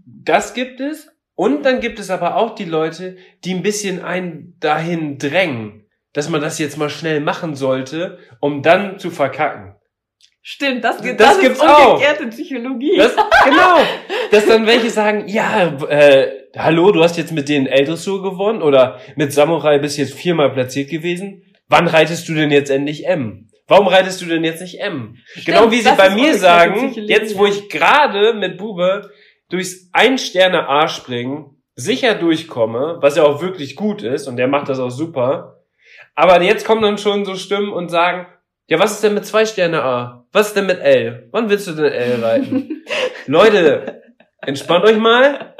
[0.05, 1.09] Das gibt es.
[1.35, 6.29] Und dann gibt es aber auch die Leute, die ein bisschen einen dahin drängen, dass
[6.29, 9.78] man das jetzt mal schnell machen sollte, um dann zu verkacken.
[10.51, 11.93] Stimmt, das, Das das, gibt's ist auch.
[11.93, 12.97] umgekehrte Psychologie.
[12.97, 13.77] Das, genau.
[14.31, 18.99] Dass dann welche sagen, ja, äh, hallo, du hast jetzt mit denen L-Dressur gewonnen oder
[19.15, 21.43] mit Samurai bist jetzt viermal platziert gewesen.
[21.67, 23.47] Wann reitest du denn jetzt endlich M?
[23.67, 25.17] Warum reitest du denn jetzt nicht M?
[25.45, 29.11] genau wie sie bei mir umgekehrte sagen, jetzt wo ich gerade mit Bube
[29.51, 34.67] durchs Ein-Sterne A springen, sicher durchkomme, was ja auch wirklich gut ist und der macht
[34.67, 35.61] das auch super.
[36.15, 38.25] Aber jetzt kommen dann schon so Stimmen und sagen,
[38.65, 40.18] ja, was ist denn mit zwei Sterne A?
[40.31, 41.27] Was ist denn mit L?
[41.31, 42.83] Wann willst du denn L reiten?
[43.25, 44.03] Leute,
[44.41, 45.55] entspannt euch mal.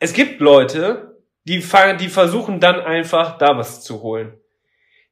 [0.00, 1.62] Es gibt Leute, die,
[2.00, 4.34] die versuchen dann einfach da was zu holen.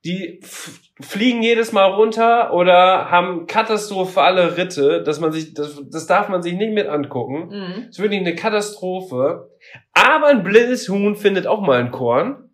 [0.04, 0.40] Die
[1.00, 6.42] fliegen jedes Mal runter oder haben katastrophale Ritte, dass man sich, das, das darf man
[6.42, 7.48] sich nicht mit angucken.
[7.48, 7.74] Mhm.
[7.86, 9.50] Das ist wirklich eine Katastrophe.
[9.92, 12.45] Aber ein blindes Huhn findet auch mal ein Korn.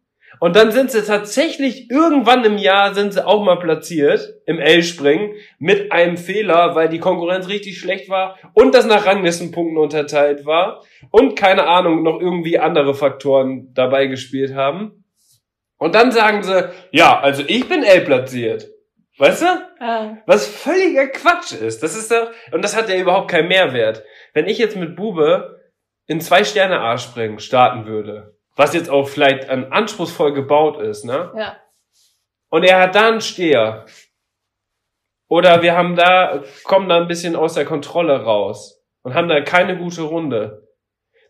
[0.43, 5.36] Und dann sind sie tatsächlich irgendwann im Jahr sind sie auch mal platziert im L-Springen
[5.61, 10.82] mit einem Fehler, weil die Konkurrenz richtig schlecht war und das nach Ranglistenpunkten unterteilt war
[11.12, 15.05] und keine Ahnung noch irgendwie andere Faktoren dabei gespielt haben.
[15.78, 18.68] Und dann sagen sie, ja, also ich bin L platziert.
[19.18, 19.47] Weißt du?
[19.80, 20.18] Ja.
[20.26, 21.84] Was völliger Quatsch ist.
[21.84, 24.03] Das ist doch, und das hat ja überhaupt keinen Mehrwert.
[24.34, 25.61] Wenn ich jetzt mit Bube
[26.09, 31.04] in zwei Sterne A springen starten würde, was jetzt auch vielleicht an anspruchsvoll gebaut ist,
[31.04, 31.32] ne?
[31.36, 31.56] ja.
[32.48, 33.86] Und er hat da einen Steher.
[35.28, 39.40] Oder wir haben da, kommen da ein bisschen aus der Kontrolle raus und haben da
[39.40, 40.68] keine gute Runde.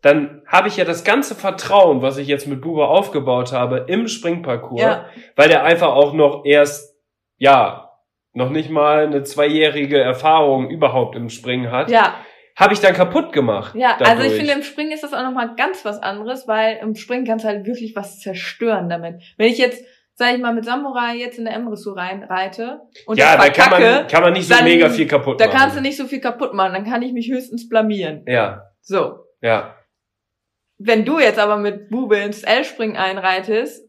[0.03, 4.09] Dann habe ich ja das ganze Vertrauen, was ich jetzt mit Bube aufgebaut habe, im
[4.09, 5.07] Springparcours Ja.
[5.37, 6.99] weil der einfach auch noch erst,
[7.39, 7.93] ja,
[8.35, 12.17] noch nicht mal eine zweijährige Erfahrung überhaupt im Springen hat, Ja.
[12.57, 13.75] Habe ich dann kaputt gemacht.
[13.75, 14.09] Ja, dadurch.
[14.11, 17.25] also ich finde, im Springen ist das auch nochmal ganz was anderes, weil im Springen
[17.27, 19.23] kannst du halt wirklich was zerstören damit.
[19.39, 19.85] Wenn ich jetzt,
[20.15, 24.07] sag ich mal, mit Samurai jetzt in der M-Ressur reinreite und ja, da kann man,
[24.07, 25.57] kann man nicht so dann- mega viel kaputt da machen.
[25.59, 28.25] kannst du nicht so viel kaputt machen, dann kann ich mich höchstens blamieren.
[28.27, 29.21] Ja, So.
[29.41, 29.75] ja.
[30.79, 33.89] Wenn du jetzt aber mit Bube ins L-Springen einreitest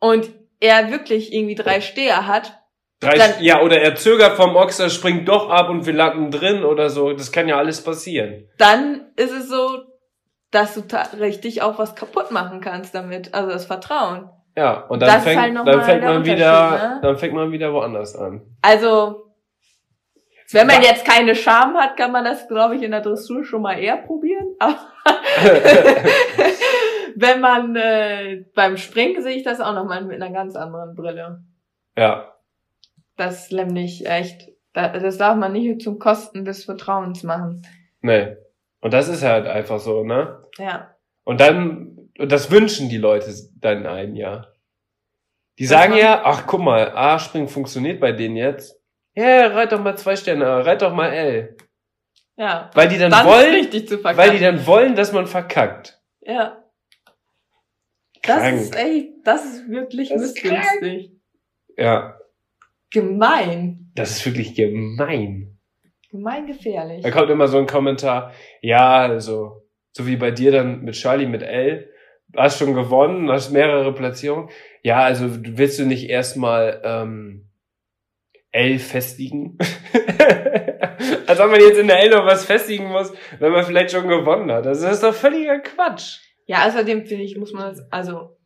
[0.00, 0.28] und
[0.58, 2.59] er wirklich irgendwie drei Steher hat,
[3.00, 6.64] Drei, Dann- ja, oder er zögert vom Ochser, springt doch ab und wir landen drin
[6.64, 7.12] oder so.
[7.14, 8.46] Das kann ja alles passieren.
[8.58, 9.84] dann ist es so,
[10.50, 10.82] dass du
[11.18, 13.32] richtig auch was kaputt machen kannst damit.
[13.32, 14.28] Also das Vertrauen.
[14.56, 16.98] Ja, und dann Das fängt, halt dann fängt man wieder, ne?
[17.02, 18.42] dann fängt man wieder woanders an.
[18.60, 19.32] Also,
[20.52, 23.62] wenn man jetzt keine Scham hat, kann man das, glaube ich, in der Dressur schon
[23.62, 24.48] mal eher probieren.
[24.58, 24.76] Aber
[27.16, 31.38] wenn man äh, beim Springen sehe ich das auch nochmal mit einer ganz anderen Brille.
[31.96, 32.26] ja,
[33.20, 37.66] Das ist nämlich echt, da- das darf man nicht zum Kosten des Vertrauens machen.
[38.00, 38.36] nee.
[38.82, 40.42] Und das ist halt einfach so, ne?
[40.56, 40.96] Ja.
[41.24, 44.54] Und dann, und das wünschen die Leute dann ein Jahr.
[45.58, 48.80] Die sagen ja, ach guck mal, A-Springen funktioniert bei denen jetzt.
[49.14, 51.58] Ja, reit doch mal zwei Sterne, reit doch mal L.
[52.36, 52.70] Ja.
[52.72, 54.16] Weil die dann, Dann wollen, richtig zu verkacken.
[54.16, 56.00] weil die dann wollen, dass man verkackt.
[56.22, 56.56] ja.
[58.22, 58.60] Das Krank.
[58.60, 61.12] ist echt, das ist wirklich Das missgünstig.
[61.76, 62.18] Ja,
[62.90, 63.92] Gemein.
[63.94, 65.58] das ist wirklich gemein.
[66.10, 67.02] Gemein gefährlich.
[67.02, 69.62] Da kommt immer so ein Kommentar, ja, also,
[69.92, 71.88] so wie bei dir dann mit Charlie mit L,
[72.36, 74.50] hast schon gewonnen, hast mehrere Platzierungen.
[74.82, 77.50] Ja, also willst du nicht erstmal ähm,
[78.50, 79.58] L festigen?
[81.26, 84.08] Als ob man jetzt in der L noch was festigen muss, wenn man vielleicht schon
[84.08, 84.66] gewonnen hat.
[84.66, 86.18] Also das ist doch völliger Quatsch.
[86.46, 88.36] Ja, außerdem finde ich, muss man das, also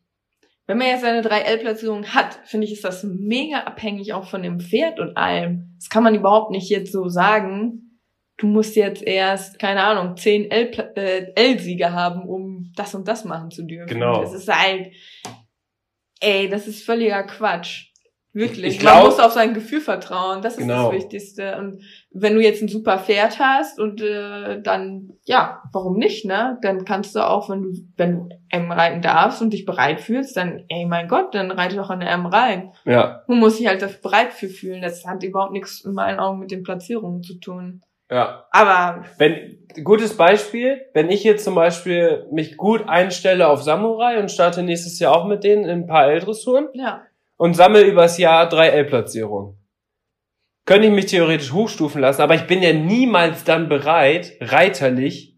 [0.67, 4.59] wenn man jetzt seine 3L-Platzierung hat, finde ich, ist das mega abhängig auch von dem
[4.59, 5.75] Pferd und allem.
[5.79, 7.99] Das kann man überhaupt nicht jetzt so sagen.
[8.37, 13.23] Du musst jetzt erst, keine Ahnung, 10 L- äh, L-Siege haben, um das und das
[13.23, 13.87] machen zu dürfen.
[13.93, 14.19] Genau.
[14.21, 14.91] Das ist halt,
[16.19, 17.91] ey, das ist völliger Quatsch.
[18.35, 18.75] Wirklich.
[18.75, 20.41] Ich Man glaub- muss auf sein Gefühl vertrauen.
[20.41, 20.91] Das ist Genau.
[20.91, 21.55] das Wichtigste.
[21.57, 21.81] Und
[22.11, 26.57] wenn du jetzt ein super Pferd hast und äh, dann, ja, warum nicht, ne?
[26.61, 30.35] Dann kannst du auch, wenn du, wenn du M reiten darfst und dich bereit fühlst,
[30.35, 32.73] dann, ey, mein Gott, dann reite doch an der M rein.
[32.83, 34.81] Ja, Man muss sich halt dafür bereit für fühlen.
[34.81, 37.81] Das hat überhaupt nichts in meinen Augen mit den Platzierungen zu tun.
[38.11, 38.45] ja.
[38.51, 44.29] Aber, Wenn, gutes Beispiel, wenn ich jetzt zum Beispiel mich gut einstelle auf Samurai und
[44.29, 47.01] starte nächstes Jahr auch mit denen in ein paar L-Dressuren ja,
[47.37, 49.57] und sammle übers Jahr drei L-Platzierungen.
[50.65, 55.37] Könnte ich mich theoretisch hochstufen lassen, aber ich bin ja niemals dann bereit, reiterlich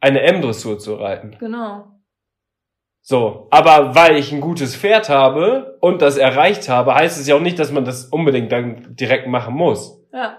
[0.00, 1.36] eine M-Dressur zu reiten.
[1.38, 1.90] genau.
[3.06, 7.34] So, aber weil ich ein gutes Pferd habe und das erreicht habe, heißt es ja
[7.34, 10.02] auch nicht, dass man das unbedingt dann direkt machen muss.
[10.10, 10.38] Ja.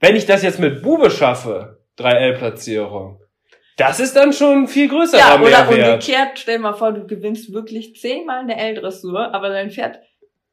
[0.00, 3.20] Wenn ich das jetzt mit Bube schaffe, 3L-Platzierung,
[3.76, 5.92] das ist dann schon viel größerer Ja, oder Mehrwert.
[5.94, 10.00] umgekehrt, stell dir mal vor, du gewinnst wirklich zehnmal eine L-Dressur, aber dein Pferd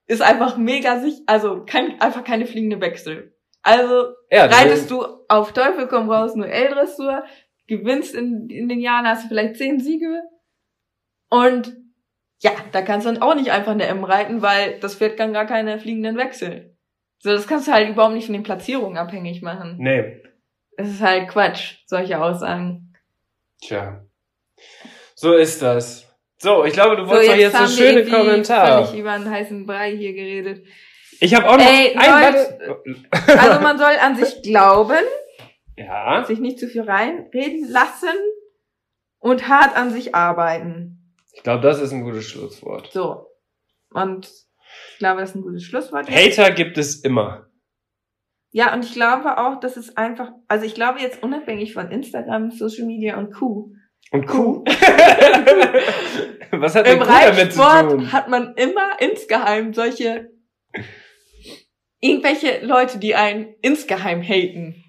[0.09, 3.35] ist einfach mega sich, also kein, einfach keine fliegende Wechsel.
[3.61, 7.23] Also Ja, reitest du auf Teufel komm raus nur L-Dressur,
[7.67, 10.21] gewinnst in, in den Jahren, hast du vielleicht zehn Siege
[11.29, 11.77] und
[12.41, 15.33] ja, da kannst du dann auch nicht einfach eine M reiten, weil das Pferd kann
[15.33, 16.75] gar keine fliegenden Wechsel.
[17.19, 19.75] So, das kannst du halt überhaupt nicht von den Platzierungen abhängig machen.
[19.77, 20.23] Nee,
[20.77, 22.93] Das ist halt Quatsch, solche Aussagen.
[23.61, 24.05] tja.
[25.15, 26.08] So ist das.
[26.41, 28.85] So, ich glaube, du So, wolltest doch jetzt so schöne Kommentare.
[28.85, 30.65] völlig über einen heißen Brei hier geredet.
[31.19, 32.81] Ich habe auch noch Ey, ein, Leute.
[33.37, 35.03] Also man soll an sich glauben,
[35.75, 38.07] Ja, sich nicht zu viel reinreden lassen
[39.19, 41.13] und hart an sich arbeiten.
[41.33, 42.89] ich glaube, das ist ein gutes Schlusswort.
[42.93, 43.25] So.
[43.91, 44.27] Und
[44.93, 46.09] ich glaube, das ist ein gutes Schlusswort.
[46.09, 46.37] jetzt.
[46.37, 47.47] Hater gibt es immer.
[48.51, 52.49] Ja, und ich glaube auch, dass es einfach, also ich glaube jetzt unabhängig von Instagram,
[52.51, 53.73] Social Media und Q.
[54.11, 54.63] Und Kuh.
[56.51, 58.11] Was hat denn Im Kuh damit zu tun?
[58.11, 60.31] hat man immer insgeheim solche,
[61.99, 64.83] irgendwelche Leute, die einen insgeheim haten.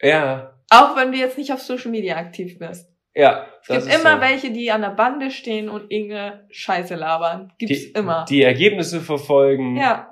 [0.00, 2.88] Ja, Auch wenn du jetzt nicht auf Social Media aktiv bist.
[3.14, 3.46] ja.
[3.68, 4.20] Es gibt immer so.
[4.22, 7.52] welche, die an der Bande stehen und irgendeine Scheiße labern.
[7.58, 8.24] Gibt's die, immer.
[8.26, 10.08] Die Ergebnisse verfolgen, ja,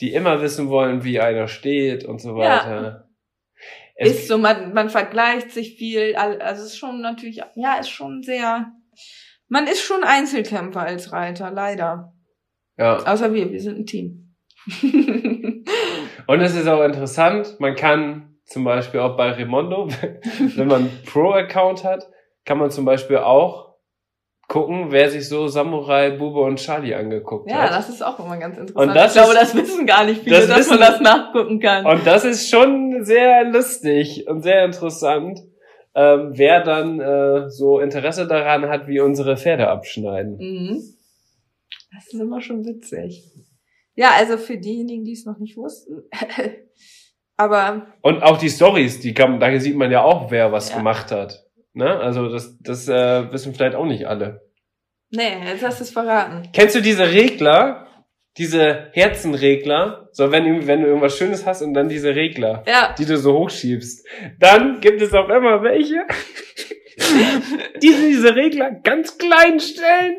[0.00, 3.01] die immer wissen wollen, wie einer steht und so Ja.
[4.02, 7.90] Es- ist so, man, man vergleicht sich viel, also es ist schon natürlich, ja, ist
[7.90, 8.72] schon sehr,
[9.48, 12.12] man ist schon Einzelkämpfer als Reiter, leider.
[12.78, 12.96] ja.
[13.04, 14.34] Außer wir, wir sind ein Team.
[16.26, 19.88] Und es ist auch interessant, man kann zum Beispiel auch bei Remondo,
[20.56, 22.06] wenn man Pro-Account hat,
[22.44, 23.71] kann man zum Beispiel auch
[24.48, 27.70] gucken, wer sich so Samurai, Bube und Charlie angeguckt ja, hat.
[27.70, 28.88] das ist auch immer ganz interessant.
[28.90, 31.00] Und das ich glaube, ist- das wissen gar nicht viele, das dass man wissen- das
[31.00, 31.86] nachgucken kann.
[31.86, 35.40] Und das ist schon sehr lustig und sehr interessant,
[35.94, 40.36] ähm, wer dann äh, so Interesse daran hat, wie unsere Pferde abschneiden.
[40.38, 40.82] Mhm.
[41.94, 43.22] Das ist immer schon witzig.
[43.94, 46.02] Ja, also für diejenigen, die es noch nicht wussten.
[47.36, 50.76] Aber Und auch die Stories, die kann, da sieht man ja auch, wer was Ja.
[50.78, 51.44] gemacht hat.
[51.74, 51.98] Ne?
[51.98, 54.42] Also das, das äh, wissen vielleicht auch nicht alle.
[55.10, 56.48] nee, jetzt hast du es verraten.
[56.52, 57.86] Kennst du diese Regler?
[58.38, 60.08] Diese Herzenregler?
[60.12, 63.16] So, wenn, du- wenn du irgendwas Schönes hast und dann diese Regler, Ja, die du
[63.18, 64.06] so hochschiebst.
[64.38, 66.04] Dann gibt es auch immer welche,
[67.82, 70.16] die diese Regler ganz klein stellen.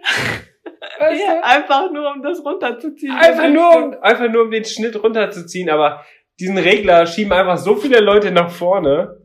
[0.99, 1.25] Weißt du?
[1.25, 3.13] ja, einfach nur um das runterzuziehen.
[3.15, 6.03] Einfach nur, um, einfach nur um den Schnitt runterzuziehen, aber
[6.39, 9.17] diesen Regler schieben einfach so viele Leute nach vorne,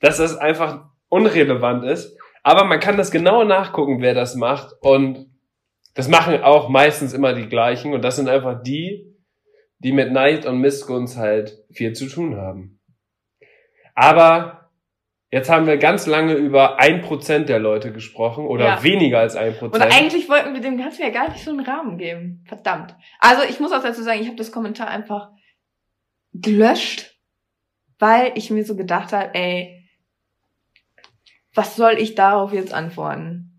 [0.00, 2.16] dass das einfach unrelevant ist.
[2.42, 4.74] Aber man kann das genau nachgucken, wer das macht.
[4.80, 5.26] Und
[5.94, 7.94] das machen auch meistens immer die gleichen.
[7.94, 9.14] Und das sind einfach die,
[9.78, 12.80] die mit Neid und Missgunst halt viel zu tun haben.
[13.94, 14.70] Aber
[15.30, 18.82] jetzt haben wir ganz lange über ein Prozent der Leute gesprochen oder Ja.
[18.82, 19.94] weniger als ein Und Prozent.
[19.96, 22.44] eigentlich wollten wir dem Ganzen ja gar nicht so einen Rahmen geben.
[22.46, 22.94] Verdammt.
[23.20, 25.30] Also ich muss auch dazu sagen, ich habe das Kommentar einfach
[26.32, 27.14] gelöscht,
[27.98, 29.83] weil ich mir so gedacht habe, ey,
[31.54, 33.50] was soll ich darauf jetzt antworten?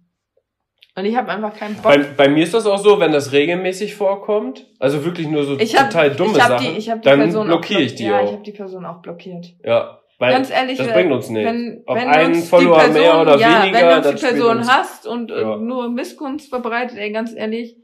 [0.98, 1.84] Und ich habe einfach keinen Bock.
[1.84, 5.60] Bei, bei mir ist das auch so, wenn das regelmäßig vorkommt, also wirklich nur so
[5.60, 7.96] ich habe total dumme ich hab Sachen, die, ich hab die dann Person blockiere ich
[7.96, 8.24] die ja, auch.
[8.26, 9.48] ich habe die Person auch blockiert.
[9.64, 11.52] ja, weil Ganz ehrlich, das äh, bringt uns nichts.
[11.52, 14.22] Wenn, Ob wenn einen uns die Follower Person, mehr oder ja, weniger, wenn uns das
[14.22, 15.58] die Person uns- hasst und äh, Ja.
[15.58, 17.76] nur Missgunst verbreitet, ey, ganz ehrlich,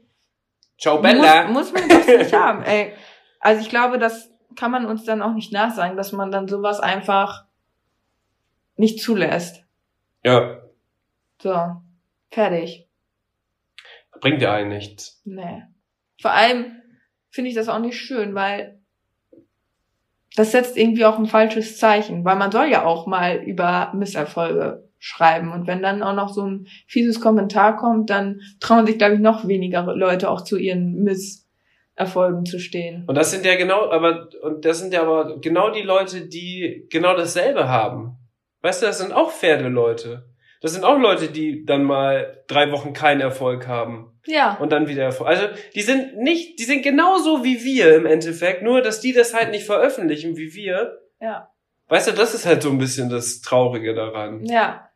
[0.78, 1.12] Ciao muss,
[1.52, 2.92] muss man das nicht haben, ey.
[3.40, 6.80] Also ich glaube, das kann man uns dann auch nicht nachsagen, dass man dann sowas
[6.80, 7.44] einfach
[8.76, 9.64] nicht zulässt.
[10.24, 10.62] Ja,
[11.40, 11.56] So,
[12.30, 12.88] fertig.
[14.20, 15.20] bringt ja eigentlich nichts.
[15.24, 15.62] Nee.
[16.20, 16.80] Vor allem
[17.30, 18.78] finde ich das auch nicht schön, weil
[20.36, 24.88] das setzt irgendwie auch ein falsches Zeichen, weil man soll ja auch mal über Misserfolge
[24.98, 25.52] schreiben.
[25.52, 29.20] Und wenn dann auch noch so ein fieses Kommentar kommt, dann trauen sich, glaube ich,
[29.20, 33.04] noch weniger Leute auch zu ihren Misserfolgen zu stehen.
[33.08, 36.86] Und das sind ja genau, aber, und das sind ja aber genau die Leute, die
[36.88, 38.16] genau dasselbe haben.
[38.62, 40.28] Weißt du, das sind auch Pferdeleute.
[40.60, 44.20] Das sind auch Leute, die dann mal drei Wochen keinen Erfolg haben.
[44.26, 44.54] Ja.
[44.54, 45.28] Und dann wieder Erfolg.
[45.28, 49.34] Also, die sind nicht, die sind genauso wie wir im Endeffekt, nur dass die das
[49.34, 51.00] halt nicht veröffentlichen wie wir.
[51.20, 51.50] Ja.
[51.88, 54.44] Weißt du, das ist halt so ein bisschen das Traurige daran.
[54.46, 54.88] Ja.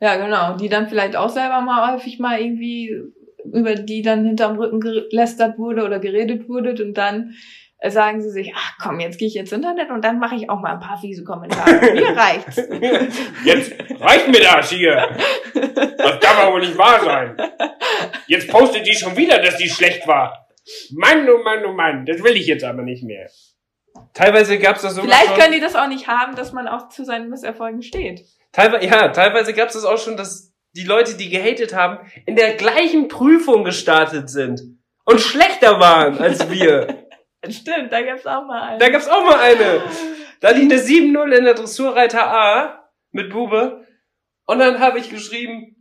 [0.00, 0.56] Ja, genau.
[0.56, 2.94] Die dann vielleicht auch selber mal häufig mal irgendwie
[3.52, 7.34] über die dann hinterm Rücken gelästert wurde oder geredet wurde und dann
[7.86, 10.60] sagen sie sich, ach komm, jetzt gehe ich ins Internet und dann mache ich auch
[10.60, 11.92] mal ein paar fiese Kommentare.
[11.92, 12.56] Mir reicht's.
[13.44, 15.08] Jetzt reicht mir das hier.
[15.54, 17.36] Das darf aber wohl nicht wahr sein.
[18.26, 20.48] Jetzt postet die schon wieder, dass die schlecht war.
[20.90, 23.30] Mann, oh Mann, oh Mann, das will ich jetzt aber nicht mehr.
[24.12, 26.88] Teilweise gab's das sogar Vielleicht schon, können die das auch nicht haben, dass man auch
[26.88, 28.24] zu seinen Misserfolgen steht.
[28.52, 32.54] teilweise, ja, teilweise gab's das auch schon, dass die Leute, die gehatet haben, in der
[32.54, 34.60] gleichen Prüfung gestartet sind
[35.04, 37.07] und schlechter waren als wir.
[37.48, 38.78] Stimmt, da gab's auch mal einen.
[38.78, 39.82] Da gab's auch mal eine.
[40.40, 43.86] Da liegt eine 7-0 in der Dressurreiter A mit Bube.
[44.46, 45.76] Und dann habe ich geschrieben,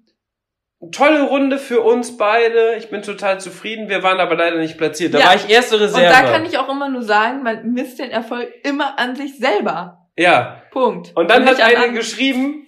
[0.91, 2.75] tolle Runde für uns beide.
[2.75, 3.89] Ich bin total zufrieden.
[3.89, 5.13] Wir waren aber leider nicht platziert.
[5.13, 5.25] Da Ja.
[5.27, 6.05] war ich erste Reserve.
[6.05, 9.37] Und da kann ich auch immer nur sagen, man misst den Erfolg immer an sich
[9.37, 10.07] selber.
[10.17, 10.61] ja.
[10.71, 11.11] Punkt.
[11.15, 11.95] Und dann hat nicht an eine anderen.
[11.95, 12.67] geschrieben,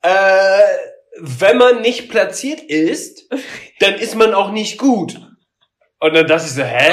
[0.00, 0.62] äh,
[1.18, 3.28] wenn man nicht platziert ist,
[3.80, 5.20] dann ist man auch nicht gut.
[6.00, 6.92] Und dann dachte ich so, hä?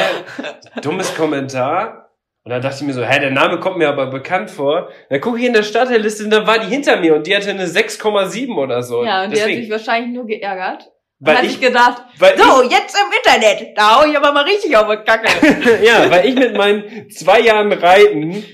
[0.81, 2.11] Dummes Kommentar.
[2.43, 4.89] Und dann dachte ich mir so, hä, der Name kommt mir aber bekannt vor.
[5.09, 7.49] Dann gucke ich in der Starterliste und dann war die hinter mir und die hatte
[7.49, 9.03] eine 6,7 oder so.
[9.03, 10.91] Ja, und die hat sich Deswegen, wahrscheinlich nur geärgert.
[11.19, 14.77] Weil ich, sich gedacht, weil so, jetzt im Internet, da hau ich aber mal richtig
[14.77, 15.27] auf die Kacke.
[15.27, 18.45] ich, ja, weil ich mit meinen zwei Jahren Reiten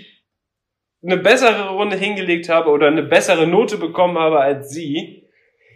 [1.06, 5.28] eine bessere Runde hingelegt habe oder eine bessere Note bekommen habe als sie,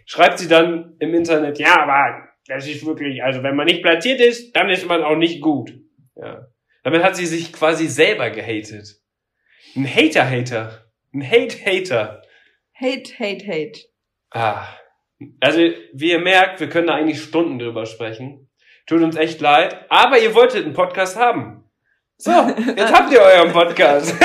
[0.05, 4.21] schreibt sie dann im Internet, ja, aber das ist wirklich, also wenn man nicht platziert
[4.21, 5.73] ist, dann ist man auch nicht gut.
[6.15, 6.47] Ja.
[6.83, 9.01] Damit hat sie sich quasi selber gehatet.
[9.75, 10.85] Ein Hater-Hater.
[11.13, 12.21] Ein Hate-Hater.
[12.73, 13.79] Hate, hate, hate.
[14.31, 14.67] Ah.
[15.39, 15.59] Also,
[15.93, 18.49] wie ihr merkt, wir können da eigentlich Stunden drüber sprechen.
[18.85, 19.85] Tut uns echt leid.
[19.89, 21.65] Aber ihr wolltet einen Podcast haben.
[22.17, 24.15] So, jetzt habt ihr euren Podcast.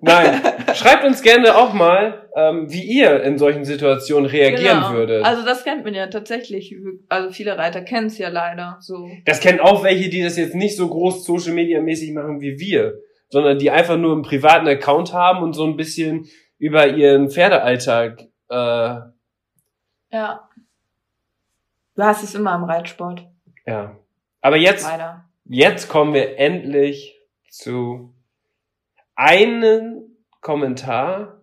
[0.00, 0.40] Nein,
[0.78, 4.92] schreibt uns gerne auch mal, ähm, wie ihr in solchen Situationen reagieren Genau.
[4.92, 5.24] würdet.
[5.24, 6.74] Also das kennt man ja tatsächlich.
[7.08, 9.08] Also viele Reiter kennen es ja leider so.
[9.24, 12.58] das kennen auch welche, die das jetzt nicht so groß Social Media mäßig machen wie
[12.58, 12.94] wir,
[13.28, 16.26] sondern die einfach nur einen privaten Account haben und so ein bisschen
[16.58, 20.48] über ihren Pferdealltag äh, Ja.
[21.94, 23.26] Du hast es immer im Reitsport.
[23.66, 23.96] Ja.
[24.40, 25.24] Aber jetzt, Leider.
[25.46, 27.20] jetzt kommen wir endlich
[27.50, 28.14] zu
[29.16, 29.97] einem
[30.40, 31.42] Kommentar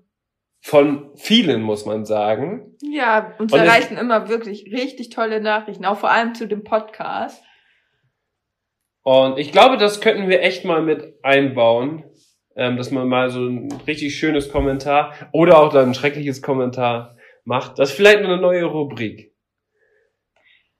[0.61, 2.75] von vielen, muss man sagen.
[2.81, 7.43] Ja, uns Und erreichen immer wirklich richtig tolle Nachrichten, auch vor allem zu dem Podcast.
[9.03, 12.03] Und ich glaube, das könnten wir echt mal mit einbauen,
[12.55, 17.15] ähm, dass man mal so ein richtig schönes Kommentar oder auch dann ein schreckliches Kommentar
[17.43, 17.77] macht.
[17.77, 19.34] Das ist vielleicht eine neue Rubrik.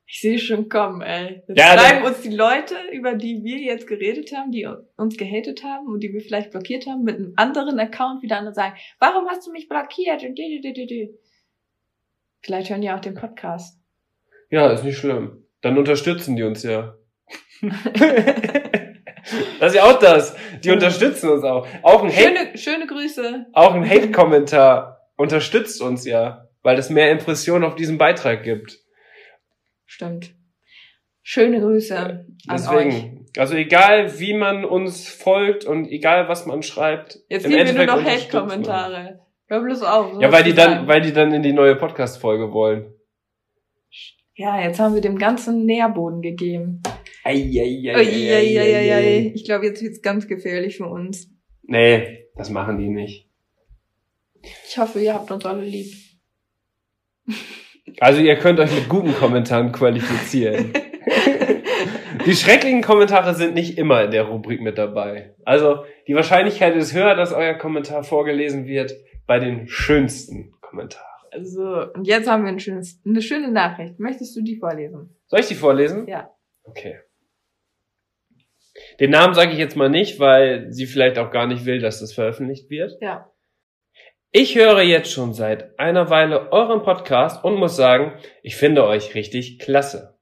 [0.08, 1.42] Ich sehe schon kommen, ey.
[1.48, 5.64] Jetzt Ja, schreiben uns die Leute, über die wir jetzt geredet haben, die uns gehatet
[5.64, 8.76] haben und die wir vielleicht blockiert haben, mit einem anderen Account wieder an und sagen,
[9.00, 10.22] warum hast du mich blockiert?
[12.40, 13.80] Vielleicht hören die auch den Podcast.
[14.48, 15.44] Ja, ist nicht schlimm.
[15.60, 16.94] Dann unterstützen die uns ja.
[19.58, 20.36] das ist ja auch das.
[20.62, 21.66] Die unterstützen uns auch.
[21.82, 23.46] Auch ein Hate Schöne, schöne Grüße.
[23.52, 28.85] Auch ein Hate-Kommentar unterstützt uns ja, weil es mehr Impressionen auf diesen Beitrag gibt.
[29.86, 30.34] Stimmt.
[31.22, 32.48] Schöne Grüße an euch.
[32.48, 37.18] Deswegen, also egal wie man uns folgt und egal was man schreibt.
[37.28, 38.04] Jetzt geben wir nur noch.
[38.04, 39.20] Hate-Kommentare.
[39.48, 40.14] Hör bloß auf.
[40.14, 40.88] so Ja, weil die dann, sagen.
[40.88, 42.92] weil die dann in die neue Podcast-Folge wollen.
[44.34, 46.82] Ja, jetzt haben wir dem ganzen Nährboden gegeben.
[47.24, 49.32] Eieieiei.
[49.34, 51.30] Ich glaube, jetzt wird's ganz gefährlich für uns.
[51.62, 53.28] Nee, das machen die nicht.
[54.68, 55.92] Ich hoffe, ihr habt uns alle lieb.
[58.00, 60.72] Also ihr könnt euch mit guten Kommentaren qualifizieren.
[62.26, 65.34] Die schrecklichen Kommentare sind nicht immer in der Rubrik mit dabei.
[65.44, 68.94] Also die Wahrscheinlichkeit ist höher, dass euer Kommentar vorgelesen wird
[69.26, 71.04] bei den schönsten Kommentaren.
[71.30, 74.00] Also, und jetzt haben wir ein schönes, eine schöne Nachricht.
[74.00, 75.16] Möchtest du die vorlesen?
[75.26, 76.08] Soll ich die vorlesen?
[76.08, 76.30] Ja.
[76.64, 76.98] Okay.
[79.00, 82.00] Den Namen sage ich jetzt mal nicht, weil sie vielleicht auch gar nicht will, dass
[82.00, 82.92] das veröffentlicht wird.
[83.00, 83.30] Ja.
[84.38, 89.14] Ich höre jetzt schon seit einer Weile euren Podcast und muss sagen, ich finde euch
[89.14, 90.18] richtig klasse.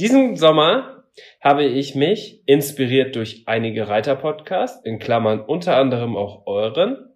[0.00, 1.04] Diesen Sommer
[1.40, 7.14] habe ich mich, inspiriert durch einige Reiter-Podcasts, in Klammern unter anderem auch euren,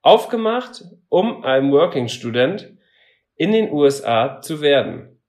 [0.00, 2.72] aufgemacht, um ein Working Student
[3.36, 5.20] in den USA zu werden.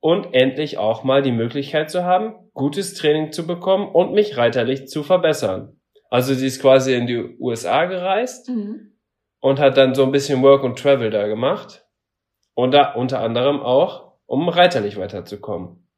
[0.00, 4.88] Und endlich auch mal die Möglichkeit zu haben, gutes Training zu bekommen und mich reiterlich
[4.88, 5.79] zu verbessern.
[6.10, 8.92] Also sie ist quasi in die USA gereist Mhm.
[9.40, 11.86] und hat dann so ein bisschen Work und Travel da gemacht.
[12.54, 15.88] Und da unter anderem auch, um reiterlich weiterzukommen.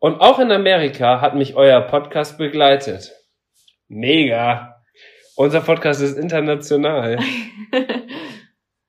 [0.00, 3.12] Und auch in Amerika hat mich euer Podcast begleitet.
[3.88, 4.82] Mega.
[5.36, 7.18] Unser Podcast ist international.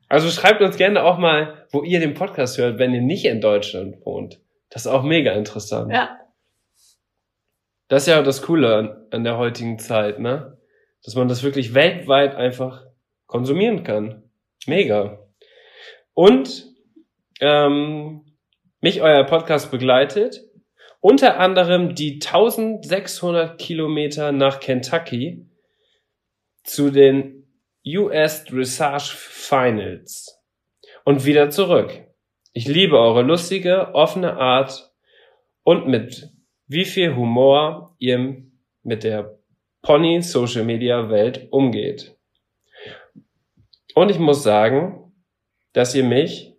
[0.07, 3.41] Also schreibt uns gerne auch mal, wo ihr den Podcast hört, wenn ihr nicht in
[3.41, 4.39] Deutschland wohnt.
[4.69, 5.91] Das ist auch mega interessant.
[5.91, 6.19] ja,
[7.88, 10.58] Das ist ja das Coole an, an der heutigen Zeit, ne?
[11.04, 12.84] Dass man das wirklich weltweit einfach
[13.28, 14.24] konsumieren kann.
[14.66, 15.20] Mega.
[16.14, 16.66] Und
[17.42, 18.26] ähm,
[18.82, 20.42] mich euer Podcast begleitet.
[21.00, 25.48] Unter anderem die 1600 Kilometer nach Kentucky
[26.64, 27.48] zu den
[27.86, 30.42] US Dressage Finals
[31.04, 32.06] und wieder zurück.
[32.54, 34.92] Ich liebe eure lustige, offene Art
[35.64, 36.32] und mit
[36.68, 38.43] wie viel Humor ihr
[38.84, 39.38] mit der
[39.82, 42.16] Pony Social Media Welt umgeht.
[43.93, 45.13] Und ich muss sagen,
[45.74, 46.53] dass ihr mich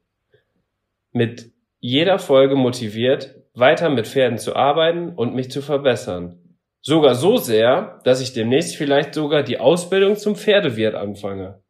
[1.12, 1.50] mit
[1.80, 6.56] jeder Folge motiviert, weiter mit Pferden zu arbeiten und mich zu verbessern.
[6.82, 11.62] Sogar so sehr, dass ich demnächst vielleicht sogar die Ausbildung zum Pferdewirt anfange.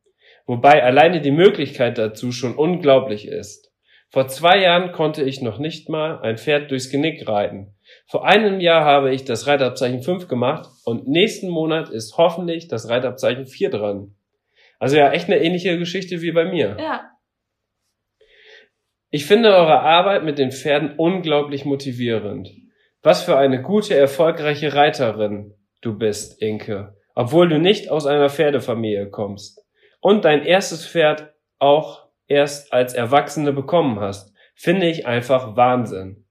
[0.46, 3.72] Wobei alleine die Möglichkeit dazu schon unglaublich ist.
[4.10, 7.75] Vor zwei Jahren konnte ich noch nicht mal ein Pferd durchs Genick reiten.
[8.08, 12.88] Vor einem Jahr habe ich das Reitabzeichen 5 gemacht und nächsten Monat ist hoffentlich das
[12.88, 14.14] Reitabzeichen 4 dran.
[14.78, 16.76] Also ja, echt eine ähnliche Geschichte wie bei mir.
[16.78, 17.10] ja,
[19.10, 22.50] Ich finde eure Arbeit mit den Pferden unglaublich motivierend.
[23.02, 26.96] Was für eine gute, erfolgreiche Reiterin du bist, Inke.
[27.14, 29.64] Obwohl du nicht aus einer Pferdefamilie kommst.
[30.00, 36.25] Und dein erstes Pferd auch erst als Erwachsene bekommen hast, finde ich einfach Wahnsinn.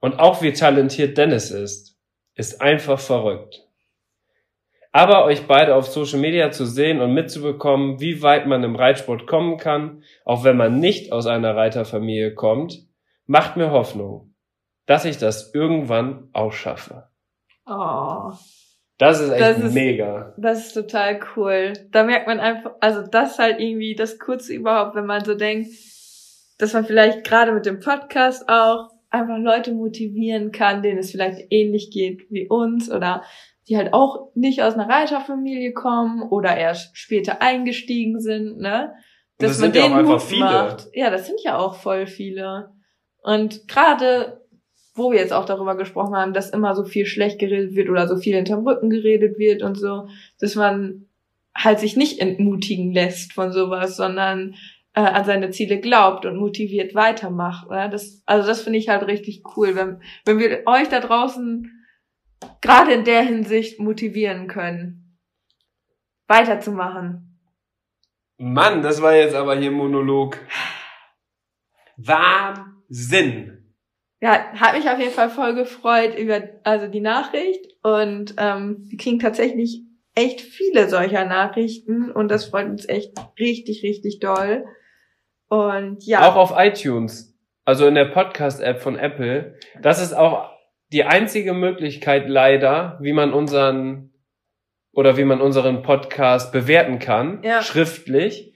[0.00, 1.96] Und auch wie talentiert Dennis ist,
[2.34, 3.64] ist einfach verrückt.
[4.92, 9.26] Aber euch beide auf Social Media zu sehen und mitzubekommen, wie weit man im Reitsport
[9.26, 12.86] kommen kann, auch wenn man nicht aus einer Reiterfamilie kommt,
[13.26, 14.34] macht mir Hoffnung,
[14.86, 17.08] dass ich das irgendwann auch schaffe.
[17.66, 18.32] oh,
[18.96, 20.34] Das ist echt Das ist- mega.
[20.38, 21.72] das ist total cool.
[21.92, 25.70] Da merkt man einfach, also das halt irgendwie das Kurze überhaupt, wenn man so denkt,
[26.58, 31.46] dass man vielleicht gerade mit dem Podcast auch einfach Leute motivieren kann, denen es vielleicht
[31.50, 33.22] ähnlich geht wie uns oder
[33.68, 38.94] die halt auch nicht aus einer Reiterfamilie kommen oder erst später eingestiegen sind, ne?
[39.40, 40.76] Und das sind ja auch einfach viele.
[40.94, 42.70] Ja, das sind ja auch voll viele.
[43.22, 44.40] Und gerade,
[44.94, 48.08] wo wir jetzt auch darüber gesprochen haben, dass immer so viel schlecht geredet wird oder
[48.08, 50.08] so viel hinterm Rücken geredet wird und so,
[50.40, 51.06] dass man
[51.54, 54.54] halt sich nicht entmutigen lässt von sowas, sondern
[54.98, 57.70] äh, an seine Ziele glaubt und motiviert weitermacht.
[57.70, 57.88] Ne?
[57.88, 61.70] Das, also das finde ich halt richtig cool, wenn, wenn wir euch da draußen
[62.60, 65.16] gerade in der Hinsicht motivieren können,
[66.26, 67.38] weiterzumachen.
[68.38, 70.36] Mann, das war jetzt aber hier Monolog.
[71.96, 73.74] Wahnsinn.
[74.20, 78.98] Ja, hat mich auf jeden Fall voll gefreut über also die Nachricht und ähm, wir
[78.98, 79.82] kriegen tatsächlich
[80.16, 84.64] echt viele solcher Nachrichten und das freut uns echt richtig, richtig doll.
[85.48, 89.54] Und ja, Auch auf iTunes, also in der Podcast-App von Apple.
[89.80, 90.50] Das ist auch
[90.92, 94.12] die einzige Möglichkeit leider, wie man unseren
[94.92, 97.62] oder wie man unseren Podcast bewerten kann, Ja.
[97.62, 98.52] schriftlich.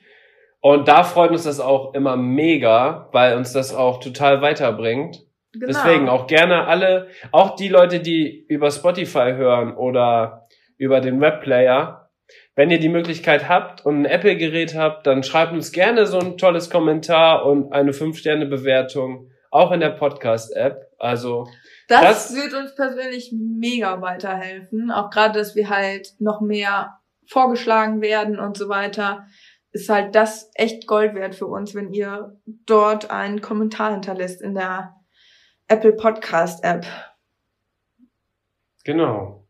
[0.60, 5.20] Und da freut uns das auch immer mega, weil uns das auch total weiterbringt.
[5.52, 5.66] genau.
[5.66, 10.46] Deswegen auch gerne alle, auch die Leute, die über Spotify hören oder
[10.78, 12.01] über den Webplayer,
[12.54, 16.36] wenn ihr die Möglichkeit habt und ein Apple-Gerät habt, dann schreibt uns gerne so ein
[16.36, 20.90] tolles Kommentar und eine 5-Sterne-Bewertung, auch in der Podcast-App.
[20.98, 21.46] Also,
[21.88, 24.90] Das, Das- wird uns persönlich mega weiterhelfen.
[24.90, 29.26] Auch gerade, dass wir halt noch mehr vorgeschlagen werden und so weiter,
[29.72, 34.54] ist halt das echt Gold wert für uns, wenn ihr dort einen Kommentar hinterlässt in
[34.54, 34.94] der
[35.68, 36.84] Apple Podcast App.
[38.84, 39.41] genau.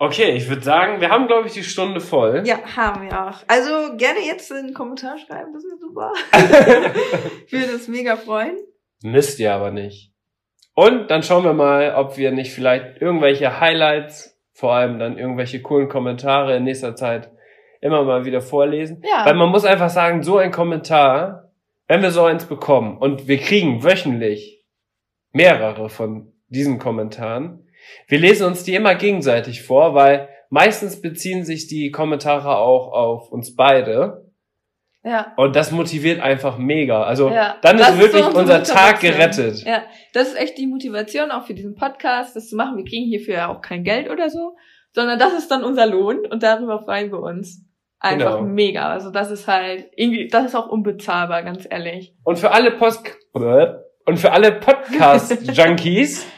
[0.00, 2.44] Okay, ich würde sagen, wir haben, glaube ich, die Stunde voll.
[2.46, 3.38] Ja, haben wir auch.
[3.48, 6.12] Also gerne jetzt einen Kommentar schreiben, das wäre super.
[7.46, 8.56] Ich würde uns mega freuen.
[9.02, 10.12] Müsst ihr aber nicht.
[10.74, 15.62] Und dann schauen wir mal, ob wir nicht vielleicht irgendwelche Highlights, vor allem dann irgendwelche
[15.62, 17.30] coolen Kommentare in nächster Zeit
[17.80, 19.02] immer mal wieder vorlesen.
[19.08, 19.24] Ja.
[19.24, 21.50] Weil man muss einfach sagen, so ein Kommentar,
[21.88, 24.64] wenn wir so eins bekommen und wir kriegen wöchentlich
[25.32, 27.67] mehrere von diesen Kommentaren,
[28.08, 33.30] wir lesen uns die immer gegenseitig vor, weil meistens beziehen sich die Kommentare auch auf
[33.30, 34.24] uns beide.
[35.04, 35.32] Ja.
[35.36, 37.02] Und das motiviert einfach mega.
[37.04, 39.62] Also Ja, dann ist ist wirklich so unsere unser Tag gerettet.
[39.64, 39.82] Ja,
[40.12, 42.76] das ist echt die Motivation auch für diesen Podcast, das zu machen.
[42.76, 44.56] Wir kriegen hierfür ja auch kein Geld oder so,
[44.92, 47.64] sondern das ist dann unser Lohn und darüber freuen wir uns.
[48.00, 48.42] Einfach Genau.
[48.42, 48.90] mega.
[48.90, 52.14] Also das ist halt irgendwie, das ist auch unbezahlbar, ganz ehrlich.
[52.22, 56.26] Und für alle Post und für alle Podcast-Junkies,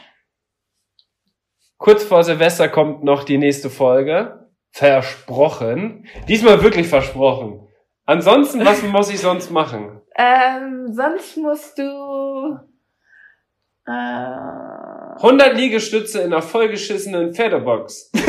[1.81, 4.47] kurz vor Silvester kommt noch die nächste Folge.
[4.71, 6.07] Versprochen.
[6.29, 7.67] Diesmal wirklich versprochen.
[8.05, 9.99] Ansonsten, was muss ich sonst machen?
[10.15, 12.59] Ähm, sonst musst du
[13.87, 18.11] äh, 100 Liegestütze in einer vollgeschissenen Pferdebox.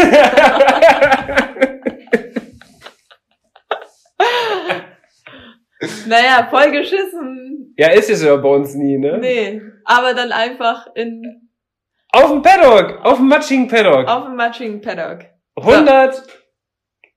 [6.07, 7.75] naja, voll geschissen.
[7.77, 9.19] ja, ist es ja bei uns nie, ne?
[9.19, 11.51] Nee, aber dann einfach in
[12.15, 14.07] Auf dem Paddock, auf dem matschigen Paddock.
[14.07, 15.25] auf dem Matching Paddock.
[15.57, 16.23] 100,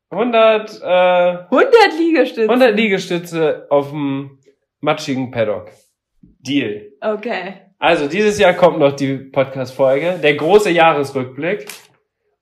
[0.10, 2.50] 100, äh, 100 Liegestütze.
[2.50, 4.40] 100 Liegestütze auf dem
[4.80, 5.70] matschigen Paddock.
[6.22, 6.94] Deal.
[7.02, 7.56] Okay.
[7.78, 11.68] Also dieses Jahr kommt noch die Podcast-Folge, der große Jahresrückblick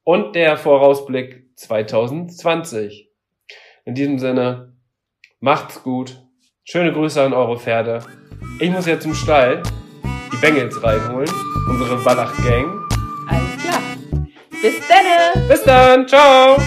[0.04, 3.10] und der Vorausblick 2020.
[3.86, 4.74] In diesem Sinne,
[5.40, 6.22] macht's gut.
[6.64, 8.00] Schöne Grüße an eure Pferde.
[8.60, 9.64] Ich muss jetzt zum Stall
[10.34, 11.30] die Bengels reinholen,
[11.70, 12.82] unsere Wallach-Gang.
[13.30, 13.82] Alles klar.
[14.62, 15.48] Bis dann.
[15.48, 16.58] Bis dann, ciao!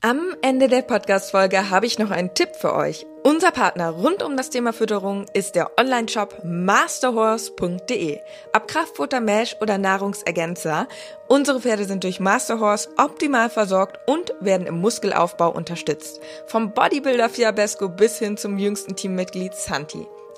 [0.00, 3.04] Am Ende der Podcast-Folge habe ich noch einen Tipp für euch.
[3.24, 8.20] Unser Partner rund um das Thema Fütterung ist der Online-Shop masterhorse.de.
[8.54, 10.86] Ob Kraftfutter, Mesh oder Nahrungsergänzer,
[11.26, 16.20] unsere Pferde sind durch Masterhorse optimal versorgt und werden im Muskelaufbau unterstützt.
[16.46, 20.06] Vom Bodybuilder Fiabesco bis hin zum jüngsten Teammitglied Santi.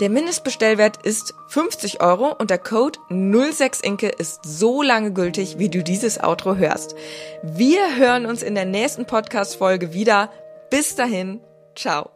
[0.00, 5.84] Der Mindestbestellwert ist 50 Euro und der Code 06inke ist so lange gültig, wie du
[5.84, 6.96] dieses Outro hörst.
[7.42, 10.30] Wir hören uns in der nächsten Podcast-Folge wieder.
[10.70, 11.40] Bis dahin,
[11.76, 12.13] ciao.